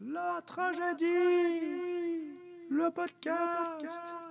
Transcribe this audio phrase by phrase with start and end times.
[0.00, 1.06] La tragédie,
[2.70, 4.27] le podcast.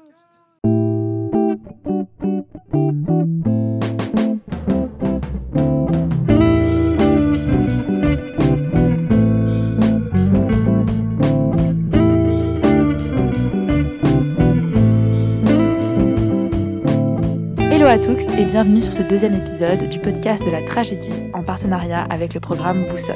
[17.98, 22.04] À tous et bienvenue sur ce deuxième épisode du podcast de la tragédie en partenariat
[22.12, 23.16] avec le programme Boussole.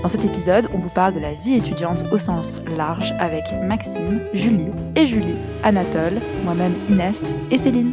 [0.00, 4.20] Dans cet épisode, on vous parle de la vie étudiante au sens large avec Maxime,
[4.32, 7.90] Julie et Julie, Anatole, moi-même Inès et Céline.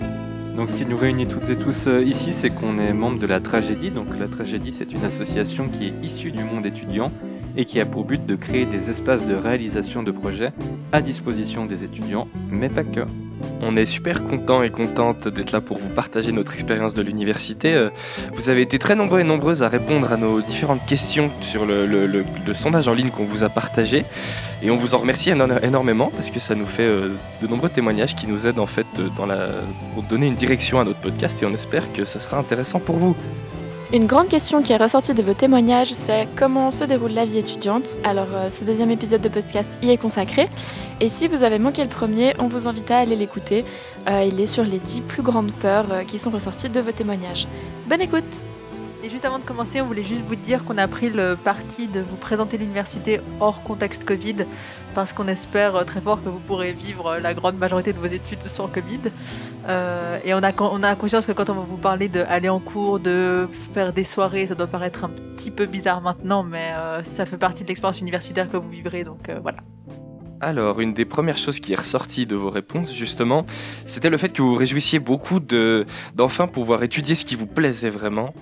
[0.56, 3.26] Donc ce qui nous réunit toutes et tous euh, ici, c'est qu'on est membre de
[3.26, 3.90] la Tragédie.
[3.90, 7.12] Donc la Tragédie, c'est une association qui est issue du monde étudiant
[7.58, 10.52] et qui a pour but de créer des espaces de réalisation de projets
[10.92, 13.02] à disposition des étudiants, mais pas que.
[13.62, 17.74] On est super content et contente d'être là pour vous partager notre expérience de l'université.
[17.74, 17.90] Euh,
[18.34, 22.24] Vous avez été très nombreux et nombreuses à répondre à nos différentes questions sur le,
[22.54, 24.04] sondage en ligne qu'on vous a partagé.
[24.62, 27.70] Et on vous en remercie éno- énormément parce que ça nous fait euh, de nombreux
[27.70, 29.28] témoignages qui nous aident en fait euh, dans
[29.94, 32.98] pour donner une direction à notre podcast et on espère que ça sera intéressant pour
[32.98, 33.16] vous.
[33.92, 37.40] Une grande question qui est ressortie de vos témoignages, c'est comment se déroule la vie
[37.40, 37.98] étudiante.
[38.04, 40.48] Alors, euh, ce deuxième épisode de podcast y est consacré.
[41.02, 43.66] Et si vous avez manqué le premier, on vous invite à aller l'écouter.
[44.08, 46.92] Euh, il est sur les 10 plus grandes peurs euh, qui sont ressorties de vos
[46.92, 47.48] témoignages.
[47.88, 48.44] Bonne écoute
[49.02, 51.88] Et juste avant de commencer, on voulait juste vous dire qu'on a pris le parti
[51.88, 54.46] de vous présenter l'université hors contexte Covid,
[54.94, 57.98] parce qu'on espère euh, très fort que vous pourrez vivre euh, la grande majorité de
[57.98, 59.00] vos études sans Covid.
[59.70, 62.50] Euh, et on a, con- on a conscience que quand on va vous parler d'aller
[62.50, 66.74] en cours, de faire des soirées, ça doit paraître un petit peu bizarre maintenant, mais
[67.04, 69.60] ça fait partie de l'expérience universitaire que vous vivrez, donc voilà.
[70.42, 73.46] Alors, une des premières choses qui est ressortie de vos réponses, justement,
[73.86, 77.46] c'était le fait que vous vous réjouissiez beaucoup de d'enfin pouvoir étudier ce qui vous
[77.46, 78.34] plaisait vraiment,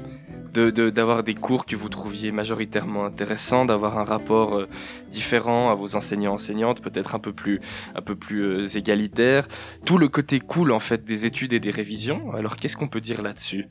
[0.51, 4.67] de de- d'avoir des cours que vous trouviez majoritairement intéressants, d'avoir un rapport euh,
[5.09, 7.61] différent à vos enseignants enseignantes, peut-être un peu plus
[7.95, 9.47] un peu plus euh, égalitaire,
[9.85, 12.33] tout le côté cool en fait des études et des révisions.
[12.33, 13.67] Alors, qu'est-ce qu'on peut dire là-dessus?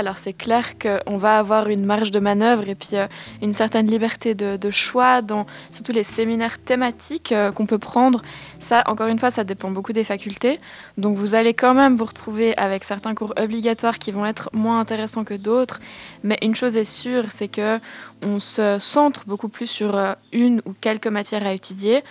[0.00, 3.06] Alors c'est clair qu'on va avoir une marge de manœuvre et puis euh,
[3.40, 8.22] une certaine liberté de, choix dans surtout les séminaires thématiques euh, qu'on peut prendre.
[8.58, 10.58] Ça, encore une fois, ça dépend beaucoup des facultés.
[10.98, 14.80] Donc vous allez quand même vous retrouver avec certains cours obligatoires qui vont être moins
[14.80, 15.80] intéressants que d'autres.
[16.24, 17.78] Mais une chose est sûre, c'est que
[18.20, 22.02] on se centre beaucoup plus sur euh, une ou quelques matières à étudier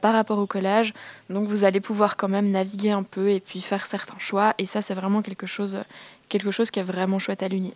[0.00, 0.92] par rapport au collège.
[1.30, 4.52] Donc vous allez pouvoir quand même naviguer un peu et puis faire certains choix.
[4.58, 5.78] Et ça, c'est vraiment quelque chose
[6.28, 7.74] quelque chose qui est vraiment chouette à l'Uni.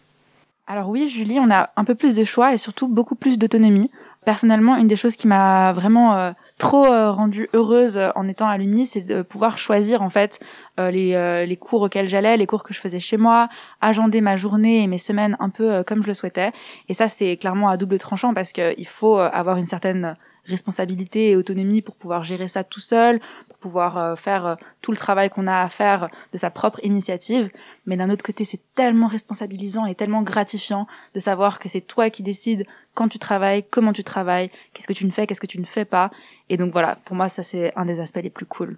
[0.67, 3.91] Alors oui, Julie, on a un peu plus de choix et surtout beaucoup plus d'autonomie.
[4.25, 8.47] Personnellement, une des choses qui m'a vraiment euh, trop euh, rendue heureuse euh, en étant
[8.47, 10.39] à l'Uni, c'est de pouvoir choisir en fait
[10.79, 13.49] les, les cours auxquels j'allais, les cours que je faisais chez moi,
[13.81, 16.53] agender ma journée et mes semaines un peu comme je le souhaitais.
[16.89, 20.17] Et ça, c'est clairement à double tranchant parce qu'il faut avoir une certaine
[20.47, 24.91] responsabilité et autonomie pour pouvoir gérer ça tout seul, pour pouvoir euh, faire euh, tout
[24.91, 27.51] le travail qu'on a à faire de sa propre initiative.
[27.87, 32.11] Mais d'un autre côté, c'est tellement responsabilisant et tellement gratifiant de savoir que c'est toi
[32.11, 35.47] qui décides quand tu travailles, comment tu travailles, qu'est-ce que tu ne fais, qu'est-ce que
[35.47, 36.11] tu ne fais pas.
[36.49, 38.77] Et donc voilà, pour moi, ça c'est un des aspects les plus cool.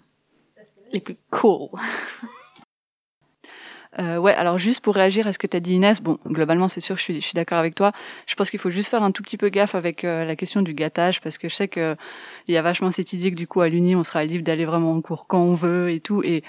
[0.92, 1.68] Les plus cool.
[3.98, 6.68] Euh, ouais, alors juste pour réagir à ce que tu as dit Inès, bon, globalement
[6.68, 7.92] c'est sûr, je suis, je suis d'accord avec toi.
[8.26, 10.62] Je pense qu'il faut juste faire un tout petit peu gaffe avec euh, la question
[10.62, 11.96] du gâtage, parce que je sais que
[12.48, 14.64] il y a vachement cette idée que du coup à l'uni on sera libre d'aller
[14.64, 16.42] vraiment en cours quand on veut et tout, et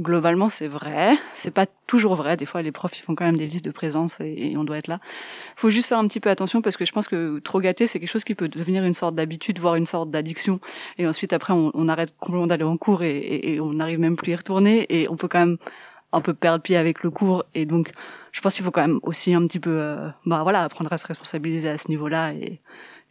[0.00, 2.36] globalement c'est vrai, c'est pas toujours vrai.
[2.36, 4.78] Des fois les profs ils font quand même des listes de présence et, on doit
[4.78, 5.00] être là.
[5.56, 7.98] Faut juste faire un petit peu attention parce que je pense que trop gâter c'est
[7.98, 10.60] quelque chose qui peut devenir une sorte d'habitude, voire une sorte d'addiction,
[10.98, 14.00] et ensuite après on, on arrête complètement d'aller en cours et, et, et on n'arrive
[14.00, 15.56] même plus à y retourner, et on peut quand même
[16.12, 17.92] un peu perdre pied avec le cours et donc
[18.32, 20.98] je pense qu'il faut quand même aussi un petit peu euh, bah voilà apprendre à
[20.98, 22.60] se responsabiliser à ce niveau-là et,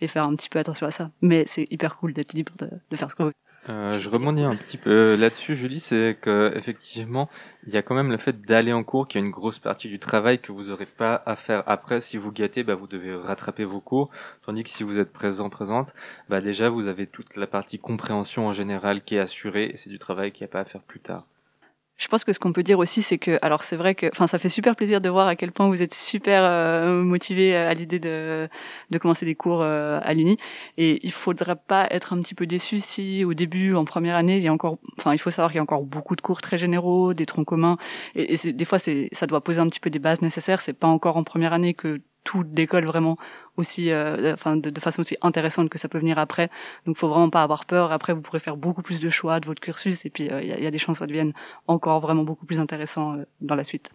[0.01, 2.69] et faire un petit peu attention à ça mais c'est hyper cool d'être libre de,
[2.89, 3.33] de faire ce qu'on veut
[3.67, 7.29] Euh, je rebondis un petit peu là-dessus, Julie, c'est que effectivement,
[7.67, 9.89] il y a quand même le fait d'aller en cours qui est une grosse partie
[9.89, 12.01] du travail que vous n'aurez pas à faire après.
[12.01, 14.09] Si vous gâtez, bah, vous devez rattraper vos cours,
[14.45, 15.93] tandis que si vous êtes présent, présente,
[16.29, 19.89] bah, déjà vous avez toute la partie compréhension en général qui est assurée et c'est
[19.89, 21.25] du travail qu'il n'y a pas à faire plus tard.
[21.99, 24.25] Je pense que ce qu'on peut dire aussi, c'est que, alors c'est vrai que, enfin,
[24.25, 27.73] ça fait super plaisir de voir à quel point vous êtes super euh, motivé à
[27.73, 28.47] l'idée de,
[28.89, 30.37] de commencer des cours euh, à l'Uni.
[30.77, 34.37] Et il faudrait pas être un petit peu déçu si, au début, en première année,
[34.37, 36.41] il y a encore, enfin, il faut savoir qu'il y a encore beaucoup de cours
[36.41, 37.77] très généraux, des troncs communs.
[38.15, 40.61] Et, et des fois, c'est, ça doit poser un petit peu des bases nécessaires.
[40.61, 43.17] C'est pas encore en première année que tout décolle vraiment
[43.57, 46.49] aussi, euh, enfin, de, de façon aussi intéressante que ça peut venir après.
[46.85, 47.91] Donc, faut vraiment pas avoir peur.
[47.91, 50.47] Après, vous pourrez faire beaucoup plus de choix de votre cursus, et puis euh, il
[50.47, 51.33] y, a, il y a des chances que ça devienne
[51.67, 53.91] encore vraiment beaucoup plus intéressant euh, dans la suite.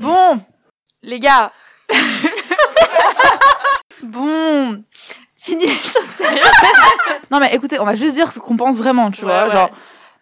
[0.00, 0.40] Bon,
[1.02, 1.52] les gars.
[4.02, 4.82] bon,
[5.46, 6.42] J'en sais rien.
[7.30, 9.44] non mais écoutez, on va juste dire ce qu'on pense vraiment, tu Ouais, vois.
[9.44, 9.50] ouais.
[9.50, 9.70] Genre,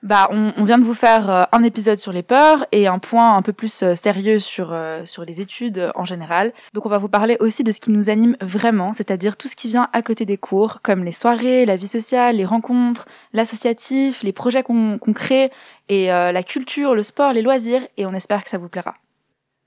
[0.02, 2.98] bah, on, on vient de vous faire euh, un épisode sur les peurs et un
[2.98, 6.52] point un peu plus euh, sérieux sur, euh, sur les études en général.
[6.72, 9.56] Donc on va vous parler aussi de ce qui nous anime vraiment, c'est-à-dire tout ce
[9.56, 14.22] qui vient à côté des cours, comme les soirées, la vie sociale, les rencontres, l'associatif,
[14.22, 15.50] les projets qu'on qu'on crée
[15.90, 17.86] et euh, la culture, le sport, les loisirs.
[17.96, 18.94] Et on espère que ça vous plaira.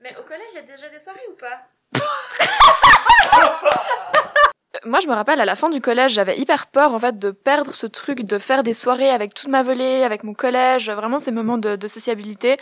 [0.02, 1.68] Mais au collège, il y a déjà des soirées ou pas?
[4.86, 7.30] Moi, je me rappelle, à la fin du collège, j'avais hyper peur, en fait, de
[7.30, 11.18] perdre ce truc, de faire des soirées avec toute ma volée, avec mon collège, vraiment
[11.18, 12.58] ces moments de, sociabilité.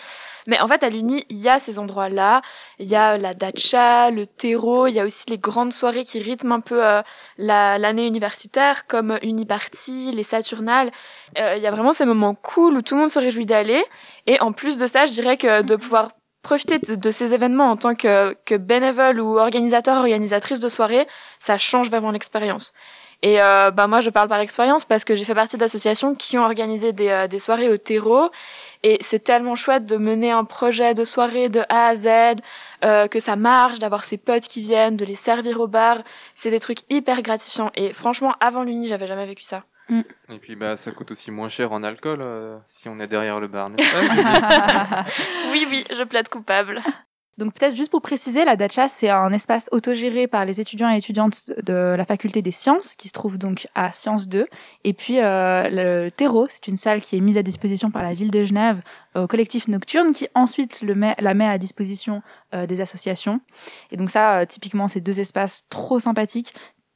[0.46, 2.42] Mais en fait, à l'Uni, il y a ces endroits-là.
[2.78, 6.20] Il y a la dacha, le terreau, il y a aussi les grandes soirées qui
[6.20, 7.02] rythment un peu euh,
[7.38, 10.92] la- l'année universitaire, comme Uniparty, les Saturnales.
[11.38, 13.84] Euh, Il y a vraiment ces moments cool où tout le monde se réjouit d'aller.
[14.28, 16.10] Et en plus de ça, je dirais que de pouvoir
[16.42, 21.06] profiter de, de ces événements en tant que, que bénévole ou organisateur, organisatrice de soirée,
[21.38, 22.72] ça change vraiment l'expérience.
[23.24, 26.36] Et euh, bah moi, je parle par expérience parce que j'ai fait partie d'associations qui
[26.38, 28.30] ont organisé des, euh, des soirées au terreau.
[28.82, 32.08] Et c'est tellement chouette de mener un projet de soirée de A à Z,
[32.84, 35.98] euh, que ça marche, d'avoir ses potes qui viennent, de les servir au bar.
[36.34, 37.70] C'est des trucs hyper gratifiants.
[37.76, 39.62] Et franchement, avant l'Uni, j'avais jamais vécu ça.
[40.30, 43.40] Et puis bah ça coûte aussi moins cher en alcool euh, si on est derrière
[43.40, 45.04] le bar, n'est-ce pas
[45.52, 46.82] Oui, oui, je plaide coupable.
[47.38, 50.98] Donc peut-être juste pour préciser, la Dacha, c'est un espace autogéré par les étudiants et
[50.98, 54.46] étudiantes de la faculté des sciences, qui se trouve donc à Sciences 2.
[54.84, 58.12] Et puis euh, le terreau, c'est une salle qui est mise à disposition par la
[58.12, 58.82] ville de Genève
[59.14, 62.22] au collectif Nocturne, qui ensuite le met, la met à disposition
[62.54, 63.40] euh, des associations.
[63.90, 66.54] Et donc ça, euh, typiquement, c'est deux espaces trop sympathiques.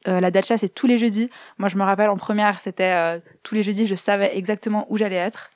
[0.08, 1.30] Euh, la Dacha, c'est tous les jeudis.
[1.58, 4.96] Moi, je me rappelle en première, c'était euh, tous les jeudis, je savais exactement où
[4.96, 5.50] j'allais être.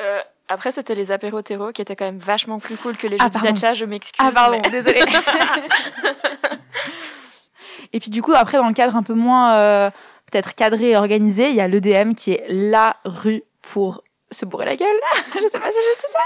[0.00, 3.16] Euh, après, c'était les apéros terreau qui étaient quand même vachement plus cool que les
[3.18, 3.52] Ah, jeudis pardon.
[3.52, 4.18] d'achat, je m'excuse.
[4.24, 5.02] Ah pardon, mais- désolée.
[7.92, 9.90] et puis du coup, après, dans le cadre un peu moins
[10.30, 14.66] peut-être cadré et organisé, il y a l'EDM qui est la rue pour se bourrer
[14.66, 14.96] la gueule.
[15.34, 16.18] Je sais pas si c'est tout ça.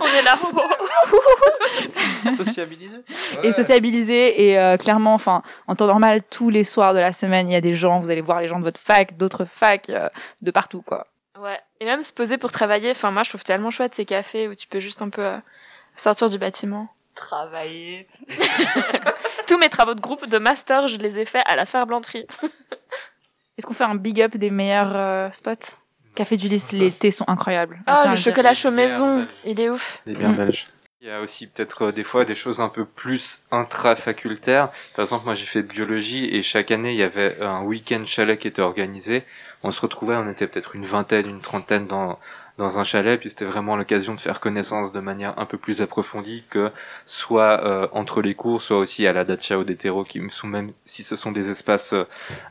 [0.00, 0.36] On est là.
[2.36, 2.98] Sociabiliser
[3.42, 7.48] Et sociabiliser et euh, clairement, enfin, en temps normal, tous les soirs de la semaine,
[7.48, 7.98] il y a des gens.
[8.00, 10.08] Vous allez voir les gens de votre fac, d'autres facs, euh,
[10.42, 11.06] de partout, quoi.
[11.40, 11.58] ouais.
[11.80, 12.90] Et même se poser pour travailler.
[12.90, 15.38] Enfin, moi, je trouve tellement chouette ces cafés où tu peux juste un peu euh,
[15.96, 16.88] sortir du bâtiment.
[17.14, 18.06] Travailler.
[19.48, 22.26] Tous mes travaux de groupe de master, je les ai faits à la Ferblanterie.
[23.56, 25.74] Est-ce qu'on fait un big up des meilleurs euh, spots?
[26.18, 27.78] Café du Lys, les thés sont incroyables.
[27.86, 29.28] Ah, le chocolat chaud maison, belge.
[29.44, 30.00] il est ouf.
[30.04, 30.36] Les biens Mm.
[30.36, 30.66] belges.
[31.00, 34.70] Il y a aussi peut-être euh, des fois des choses un peu plus intrafacultaires.
[34.96, 38.36] Par exemple, moi j'ai fait biologie et chaque année il y avait un week-end chalet
[38.36, 39.22] qui était organisé.
[39.62, 42.18] On se retrouvait, on était peut-être une vingtaine, une trentaine dans
[42.58, 45.80] dans un chalet, puis c'était vraiment l'occasion de faire connaissance de manière un peu plus
[45.80, 46.70] approfondie que
[47.06, 50.48] soit euh, entre les cours, soit aussi à la dacha ou des terreaux qui sont
[50.48, 52.04] même si ce sont des espaces euh,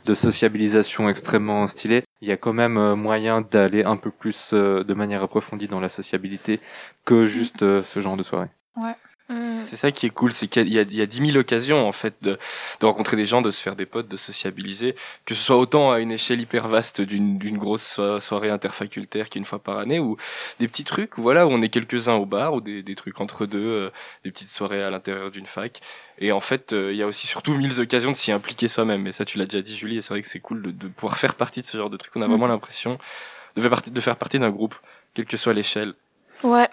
[0.05, 4.53] de sociabilisation extrêmement stylés, il y a quand même euh, moyen d'aller un peu plus
[4.53, 6.61] de manière approfondie dans la sociabilité
[7.03, 8.47] que juste ce genre de soirée.
[9.29, 9.59] Mm.
[9.59, 11.85] C'est ça qui est cool, c'est qu'il y a, il y a 10 000 occasions
[11.85, 12.37] en fait de,
[12.79, 14.95] de rencontrer des gens, de se faire des potes, de sociabiliser,
[15.25, 19.29] que ce soit autant à une échelle hyper vaste d'une d'une grosse so- soirée interfacultaire
[19.29, 20.15] qui est une fois par année, ou
[20.61, 23.45] des petits trucs, voilà, où on est quelques-uns au bar, ou des, des trucs entre
[23.45, 23.89] deux, euh,
[24.23, 25.81] des petites soirées à l'intérieur d'une fac.
[26.19, 29.05] Et en fait, euh, il y a aussi surtout mille occasions de s'y impliquer soi-même.
[29.07, 30.87] Et ça, tu l'as déjà dit, Julie, et c'est vrai que c'est cool de, de
[30.87, 32.13] pouvoir faire partie de ce genre de truc.
[32.15, 32.31] On a Mhm.
[32.31, 32.97] vraiment l'impression
[33.57, 34.75] de faire partie, de faire partie d'un groupe,
[35.13, 35.93] quelle que soit l'échelle.
[36.43, 36.69] Ouais.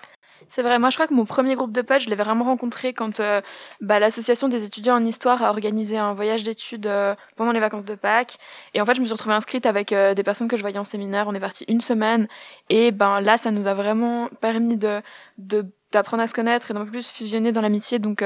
[0.49, 2.93] C'est vrai, moi je crois que mon premier groupe de potes, je l'ai vraiment rencontré
[2.93, 3.41] quand euh,
[3.81, 7.85] bah, l'association des étudiants en histoire a organisé un voyage d'études euh, pendant les vacances
[7.85, 8.37] de Pâques.
[8.75, 10.79] Et en fait, je me suis retrouvée inscrite avec euh, des personnes que je voyais
[10.79, 11.27] en séminaire.
[11.29, 12.29] On est parti une semaine.
[12.69, 15.01] Et ben là, ça nous a vraiment permis de
[15.39, 17.99] de- d'apprendre à se connaître et d'un peu plus fusionner dans l'amitié.
[18.01, 18.25] Donc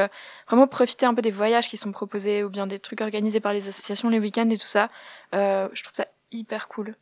[0.49, 3.53] vraiment profiter un peu des voyages qui sont proposés ou bien des trucs organisés par
[3.53, 4.89] les associations les week-ends et tout ça.
[5.35, 6.95] Euh, je trouve ça hyper cool.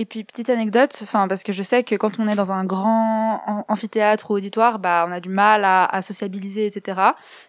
[0.00, 2.64] Et puis petite anecdote, enfin parce que je sais que quand on est dans un
[2.64, 6.98] grand am- amphithéâtre ou auditoire, bah on a du mal à, à sociabiliser, etc.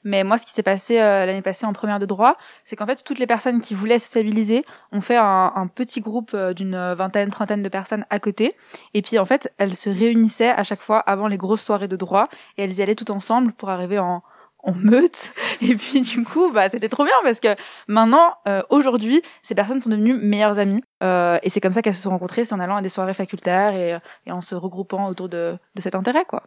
[0.03, 2.85] Mais moi, ce qui s'est passé euh, l'année passée en première de droit, c'est qu'en
[2.85, 6.75] fait toutes les personnes qui voulaient sociabiliser ont fait un, un petit groupe euh, d'une
[6.93, 8.57] vingtaine, trentaine de personnes à côté.
[8.93, 11.95] Et puis en fait, elles se réunissaient à chaque fois avant les grosses soirées de
[11.95, 12.27] droit
[12.57, 14.23] et elles y allaient toutes ensemble pour arriver en
[14.63, 15.33] en meute.
[15.61, 17.55] Et puis du coup bah c'était trop bien parce que
[17.87, 20.83] maintenant euh, aujourd'hui ces personnes sont devenues meilleures amies.
[21.03, 23.13] Euh, et c'est comme ça qu'elles se sont rencontrées c'est en allant à des soirées
[23.13, 26.43] facultaires et, et en se regroupant autour de, de cet intérêt quoi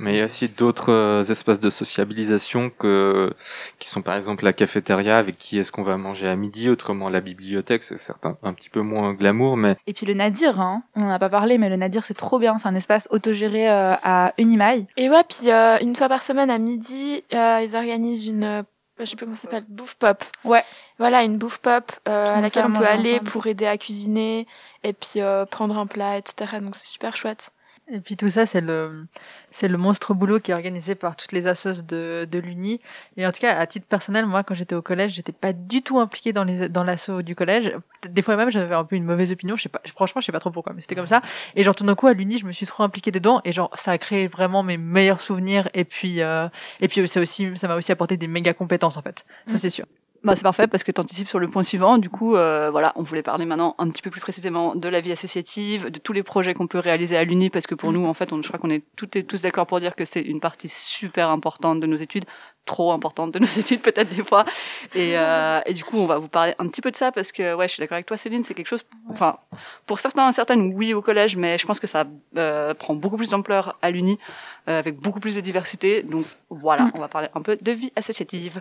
[0.00, 3.32] Mais il y a aussi d'autres euh, espaces de sociabilisation que,
[3.78, 7.08] qui sont par exemple la cafétéria avec qui est-ce qu'on va manger à midi, autrement
[7.08, 10.82] la bibliothèque, c'est certain un petit peu moins glamour, mais et puis le Nadir hein,
[10.96, 13.70] on en a pas parlé mais le Nadir c'est trop bien c'est un espace autogéré
[13.70, 17.76] euh, à Unimail Et ouais, puis euh, une fois par semaine à midi, euh, ils
[17.76, 18.64] organisent une
[19.04, 20.22] je sais plus comment ça s'appelle, bouffe pop.
[20.44, 20.62] Ouais.
[20.98, 23.30] Voilà, une bouffe pop euh, à laquelle on peut aller ensemble.
[23.30, 24.46] pour aider à cuisiner
[24.82, 26.58] et puis euh, prendre un plat, etc.
[26.60, 27.50] Donc c'est super chouette.
[27.92, 29.06] Et puis tout ça, c'est le,
[29.50, 32.80] c'est le monstre boulot qui est organisé par toutes les assos de, de l'Uni.
[33.16, 35.82] Et en tout cas, à titre personnel, moi, quand j'étais au collège, j'étais pas du
[35.82, 37.72] tout impliquée dans les, dans l'asso du collège.
[38.08, 39.56] Des fois même, j'avais un peu une mauvaise opinion.
[39.56, 41.20] Je sais pas, franchement, je sais pas trop pourquoi, mais c'était comme ça.
[41.56, 43.40] Et genre, tout d'un coup, à l'Uni, je me suis trop impliquée dedans.
[43.44, 45.68] Et genre, ça a créé vraiment mes meilleurs souvenirs.
[45.74, 46.48] Et puis, euh,
[46.80, 49.24] et puis, ça aussi, ça m'a aussi apporté des méga compétences, en fait.
[49.48, 49.56] Ça, Mm.
[49.56, 49.86] c'est sûr.
[50.22, 51.96] Bah, c'est parfait parce que tu anticipes sur le point suivant.
[51.96, 55.00] Du coup, euh, voilà, on voulait parler maintenant un petit peu plus précisément de la
[55.00, 57.94] vie associative, de tous les projets qu'on peut réaliser à l'Uni, parce que pour Mm.
[57.94, 60.04] nous, en fait, on, je crois qu'on est toutes et tous d'accord pour dire que
[60.04, 62.26] c'est une partie super importante de nos études,
[62.66, 64.44] trop importante de nos études peut-être des fois.
[64.94, 67.32] Et, euh, et du coup, on va vous parler un petit peu de ça parce
[67.32, 68.84] que, ouais, je suis d'accord avec toi, Céline, c'est quelque chose.
[69.08, 69.38] Enfin,
[69.86, 72.04] pour certains, certaines, oui, au collège, mais je pense que ça
[72.36, 74.18] euh, prend beaucoup plus d'ampleur à l'Uni,
[74.68, 76.02] euh, avec beaucoup plus de diversité.
[76.02, 76.92] Donc voilà, Mm.
[76.94, 78.60] on va parler un peu de vie associative.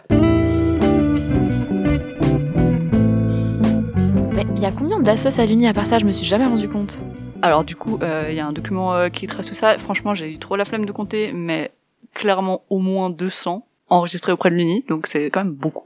[4.59, 5.99] Il y a combien d'assos à l'Uni à part ça?
[5.99, 6.99] Je me suis jamais rendu compte.
[7.41, 9.77] Alors du coup, euh, il y a un document euh, qui trace tout ça.
[9.77, 11.71] Franchement, j'ai eu trop la flemme de compter, mais
[12.13, 15.85] clairement au moins 200 enregistrés auprès de l'Uni, donc c'est quand même beaucoup.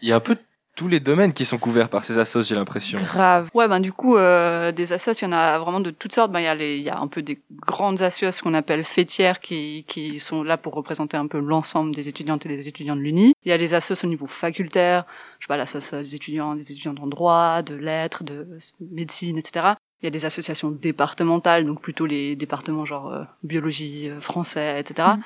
[0.00, 0.38] Il y a un peu
[0.78, 3.00] tous les domaines qui sont couverts par ces assos, j'ai l'impression.
[3.00, 3.48] Grave.
[3.52, 6.30] Ouais, ben du coup, euh, des assos, il y en a vraiment de toutes sortes.
[6.30, 8.84] Ben il y a les, il y a un peu des grandes assos qu'on appelle
[8.84, 12.94] fêtières qui qui sont là pour représenter un peu l'ensemble des étudiantes et des étudiants
[12.94, 13.34] de l'Uni.
[13.44, 15.04] Il y a les assos au niveau facultaire,
[15.40, 18.46] je sais pas, l'assos des étudiants, des étudiants en droit, de lettres, de
[18.80, 19.74] médecine, etc.
[20.00, 24.78] Il y a des associations départementales, donc plutôt les départements genre euh, biologie, euh, français,
[24.78, 25.08] etc.
[25.08, 25.22] Mhm.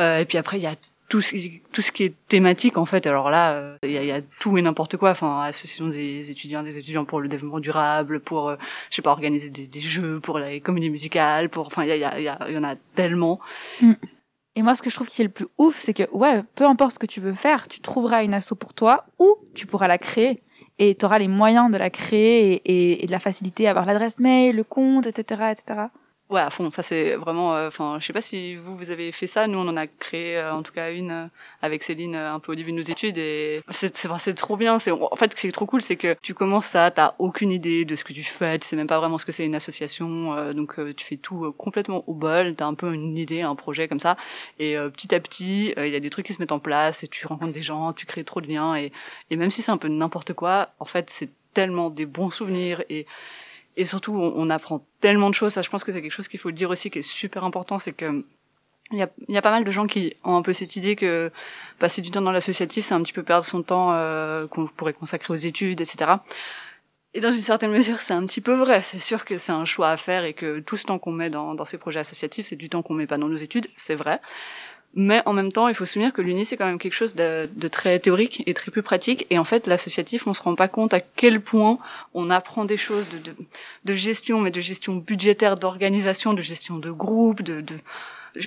[0.00, 0.74] Euh, et puis après, il y a
[1.10, 3.06] tout ce, qui- tout ce qui est thématique, en fait.
[3.06, 5.10] Alors là, euh, il y, a, il y a tout et n'importe quoi.
[5.10, 8.56] Enfin, association des étudiants, des étudiants pour le développement durable, pour, euh,
[8.90, 11.96] je sais pas, organiser des, jeux, pour les comédies musicales, pour, enfin, il y, a,
[11.96, 13.40] y, a, y, y en a tellement.
[14.56, 16.64] Et moi, ce que je trouve qui est le plus ouf, c'est que, ouais, peu
[16.64, 19.88] importe ce que tu veux faire, tu trouveras une asso pour toi ou tu pourras
[19.88, 20.42] la créer.
[20.78, 24.18] Et tu auras les moyens de la créer et, et- de la faciliter avoir l'adresse
[24.18, 25.80] mail, le compte, etc., etc.
[26.30, 26.70] Ouais, à fond.
[26.70, 29.48] Ça, c'est vraiment, euh, enfin, je sais pas si vous, vous avez fait ça.
[29.48, 31.26] Nous, on en a créé, euh, en tout cas, une euh,
[31.60, 34.56] avec Céline euh, un peu au début de nos études et c'est, c'est, c'est trop
[34.56, 34.78] bien.
[34.78, 37.50] C'est, en fait, ce qui est trop cool, c'est que tu commences ça, t'as aucune
[37.50, 39.56] idée de ce que tu fais, tu sais même pas vraiment ce que c'est une
[39.56, 43.18] association, euh, donc euh, tu fais tout euh, complètement au bol, t'as un peu une
[43.18, 44.16] idée, un projet comme ça,
[44.60, 46.60] et euh, petit à petit, euh, il y a des trucs qui se mettent en
[46.60, 48.92] place et tu rencontres des gens, tu crées trop de liens et,
[49.30, 52.84] et même si c'est un peu n'importe quoi, en fait, c'est tellement des bons souvenirs
[52.88, 53.06] et
[53.76, 55.52] et surtout, on, apprend tellement de choses.
[55.52, 57.78] Ça, je pense que c'est quelque chose qu'il faut dire aussi, qui est super important,
[57.78, 58.24] c'est que
[58.92, 60.74] il y a, il y a pas mal de gens qui ont un peu cette
[60.74, 61.30] idée que
[61.78, 64.92] passer du temps dans l'associatif, c'est un petit peu perdre son temps euh, qu'on pourrait
[64.92, 66.10] consacrer aux études, etc.
[67.14, 68.82] Et dans une certaine mesure, c'est un petit peu vrai.
[68.82, 71.30] C'est sûr que c'est un choix à faire et que tout ce temps qu'on met
[71.30, 73.94] dans, dans ces projets associatifs, c'est du temps qu'on met pas dans nos études, c'est
[73.94, 74.20] vrai.
[74.94, 77.14] Mais en même temps, il faut se souvenir que l'Uni, c'est quand même quelque chose
[77.14, 79.26] de, très théorique et très peu pratique.
[79.30, 81.78] Et en fait, l'associatif, on se rend pas compte à quel point
[82.12, 83.36] on apprend des choses de, de,
[83.84, 87.76] de gestion, mais de gestion budgétaire, d'organisation, de gestion de groupe, de, de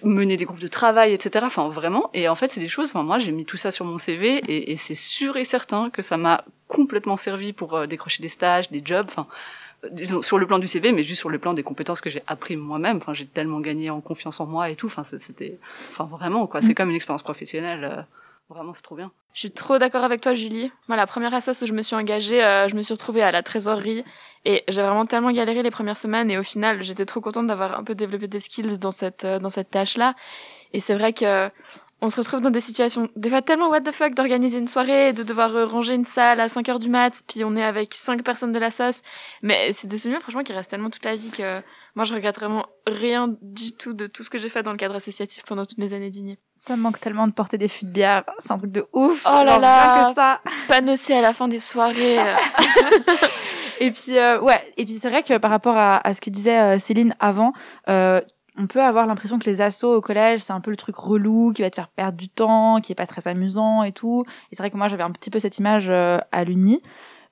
[0.03, 1.45] mener des groupes de travail, etc.
[1.45, 2.09] Enfin, vraiment.
[2.13, 4.41] Et en fait, c'est des choses, enfin, moi, j'ai mis tout ça sur mon CV
[4.47, 8.69] et, c'est sûr et certain que ça m'a complètement servi pour euh, décrocher des stages,
[8.71, 9.27] des jobs, enfin,
[10.21, 12.55] sur le plan du CV, mais juste sur le plan des compétences que j'ai appris
[12.55, 12.97] moi-même.
[12.97, 14.87] Enfin, j'ai tellement gagné en confiance en moi et tout.
[14.87, 15.59] Enfin, c'est- c'était,
[15.91, 16.61] enfin, vraiment, quoi.
[16.61, 17.83] C'est comme une expérience professionnelle.
[17.83, 18.01] euh,
[18.49, 19.09] Vraiment, c'est trop bien.
[19.33, 20.69] Je suis trop d'accord avec toi, Julie.
[20.89, 23.31] Moi, la première assoce où je me suis engagée, euh, je me suis retrouvée à
[23.31, 24.03] la trésorerie
[24.45, 27.79] et j'ai vraiment tellement galéré les premières semaines et au final, j'étais trop contente d'avoir
[27.79, 30.13] un peu développé des skills dans cette euh, dans cette tâche-là.
[30.73, 31.49] Et c'est vrai que
[32.03, 35.09] on se retrouve dans des situations des fois tellement what the fuck d'organiser une soirée
[35.09, 37.63] et de devoir euh, ranger une salle à 5 heures du mat, puis on est
[37.63, 39.01] avec cinq personnes de la sauce.
[39.41, 41.61] Mais c'est des souvenirs franchement qui restent tellement toute la vie que
[41.95, 44.77] moi je regrette vraiment rien du tout de tout ce que j'ai fait dans le
[44.77, 46.37] cadre associatif pendant toutes mes années d'uni.
[46.57, 48.25] Ça me manque tellement de porter des fûts de bière.
[48.37, 49.25] C'est un truc de ouf.
[49.25, 50.09] Oh là là.
[50.09, 50.41] que ça.
[50.67, 52.19] Panosser à la fin des soirées.
[53.79, 56.29] Et puis euh, ouais, et puis c'est vrai que par rapport à, à ce que
[56.29, 57.53] disait euh, Céline avant,
[57.89, 58.21] euh,
[58.57, 61.53] on peut avoir l'impression que les assos au collège, c'est un peu le truc relou
[61.53, 64.25] qui va te faire perdre du temps, qui est pas très amusant et tout.
[64.51, 66.81] Et c'est vrai que moi j'avais un petit peu cette image euh, à l'uni,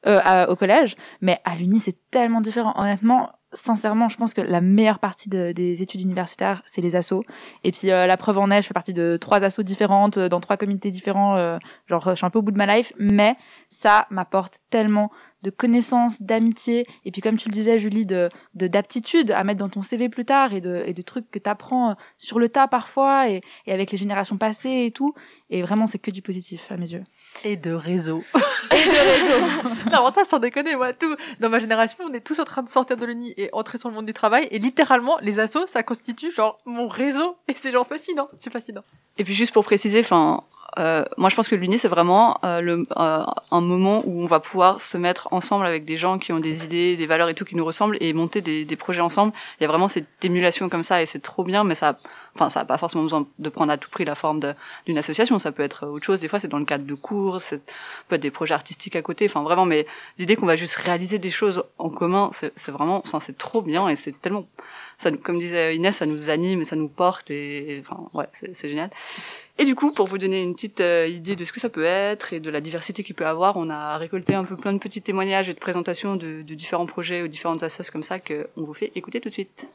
[0.07, 2.73] euh, au collège, mais à l'uni c'est tellement différent.
[2.75, 7.23] Honnêtement, sincèrement, je pense que la meilleure partie de- des études universitaires, c'est les assos.
[7.63, 10.29] Et puis euh, la preuve en est, je fais partie de trois assos différentes, euh,
[10.29, 11.37] dans trois comités différents.
[11.87, 13.35] genre, je suis un peu au bout de ma life, mais
[13.73, 15.09] ça m'apporte tellement
[15.43, 19.57] de connaissances, d'amitié, et puis comme tu le disais, Julie, de de- d'aptitudes à mettre
[19.59, 22.47] dans ton CV plus tard, et de, et de trucs que tu apprends sur le
[22.49, 25.15] tas parfois, et, et avec les générations passées et tout.
[25.49, 27.03] Et vraiment, c'est que du positif à mes yeux.
[27.43, 28.23] Et de réseau.
[28.71, 29.75] Et de réseau.
[29.91, 31.15] non, ça, sans déconner, moi, tout.
[31.39, 33.89] Dans ma génération, on est tous en train de sortir de l'uni et entrer sur
[33.89, 34.47] le monde du travail.
[34.51, 37.35] Et littéralement, les assos, ça constitue genre mon réseau.
[37.47, 38.29] Et c'est genre fascinant.
[38.37, 38.83] C'est fascinant.
[39.17, 40.43] Et puis juste pour préciser, enfin,
[40.79, 44.25] euh, moi je pense que l'Uni c'est vraiment euh, le, euh, un moment où on
[44.25, 47.33] va pouvoir se mettre ensemble avec des gens qui ont des idées, des valeurs et
[47.33, 49.33] tout qui nous ressemblent et monter des, des projets ensemble.
[49.59, 51.97] Il y a vraiment cette émulation comme ça et c'est trop bien, mais ça,
[52.35, 54.39] enfin ça n'a pas forcément besoin de prendre à tout prix la forme
[54.85, 55.39] d'une association.
[55.39, 56.21] Ça peut être autre chose.
[56.21, 57.57] Des fois c'est dans le cadre de cours, ça
[58.07, 59.25] peut être des projets artistiques à côté.
[59.25, 59.85] Enfin vraiment, mais
[60.19, 63.89] l'idée qu'on va juste réaliser des choses en commun, c'est vraiment, enfin c'est trop bien
[63.89, 64.45] et c'est tellement,
[64.97, 68.69] ça, comme disait Inès, ça nous anime et ça nous porte et, enfin ouais, c'est
[68.69, 68.89] génial.
[69.58, 71.84] Et du coup, pour vous donner une petite euh, idée de ce que ça peut
[71.84, 74.79] être et de la diversité qu'il peut avoir, on a récolté un peu plein de
[74.79, 78.74] petits témoignages et de présentations de, différents projets ou différentes associations comme ça qu'on vous
[78.74, 79.67] fait écouter tout de suite.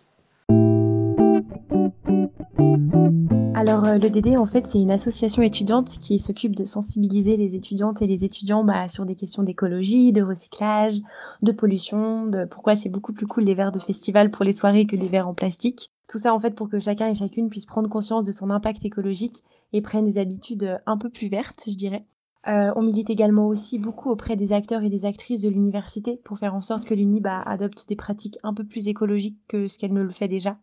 [3.54, 7.54] Alors euh, le DD en fait c'est une association étudiante qui s'occupe de sensibiliser les
[7.54, 10.94] étudiantes et les étudiants bah, sur des questions d'écologie, de recyclage,
[11.42, 14.86] de pollution, de pourquoi c'est beaucoup plus cool les verres de festival pour les soirées
[14.86, 15.90] que des verres en plastique.
[16.08, 18.84] Tout ça en fait pour que chacun et chacune puisse prendre conscience de son impact
[18.84, 22.06] écologique et prenne des habitudes euh, un peu plus vertes, je dirais.
[22.48, 26.38] Euh, on milite également aussi beaucoup auprès des acteurs et des actrices de l'université pour
[26.38, 29.80] faire en sorte que l'Uni bah, adopte des pratiques un peu plus écologiques que ce
[29.80, 30.56] qu'elle ne le fait déjà.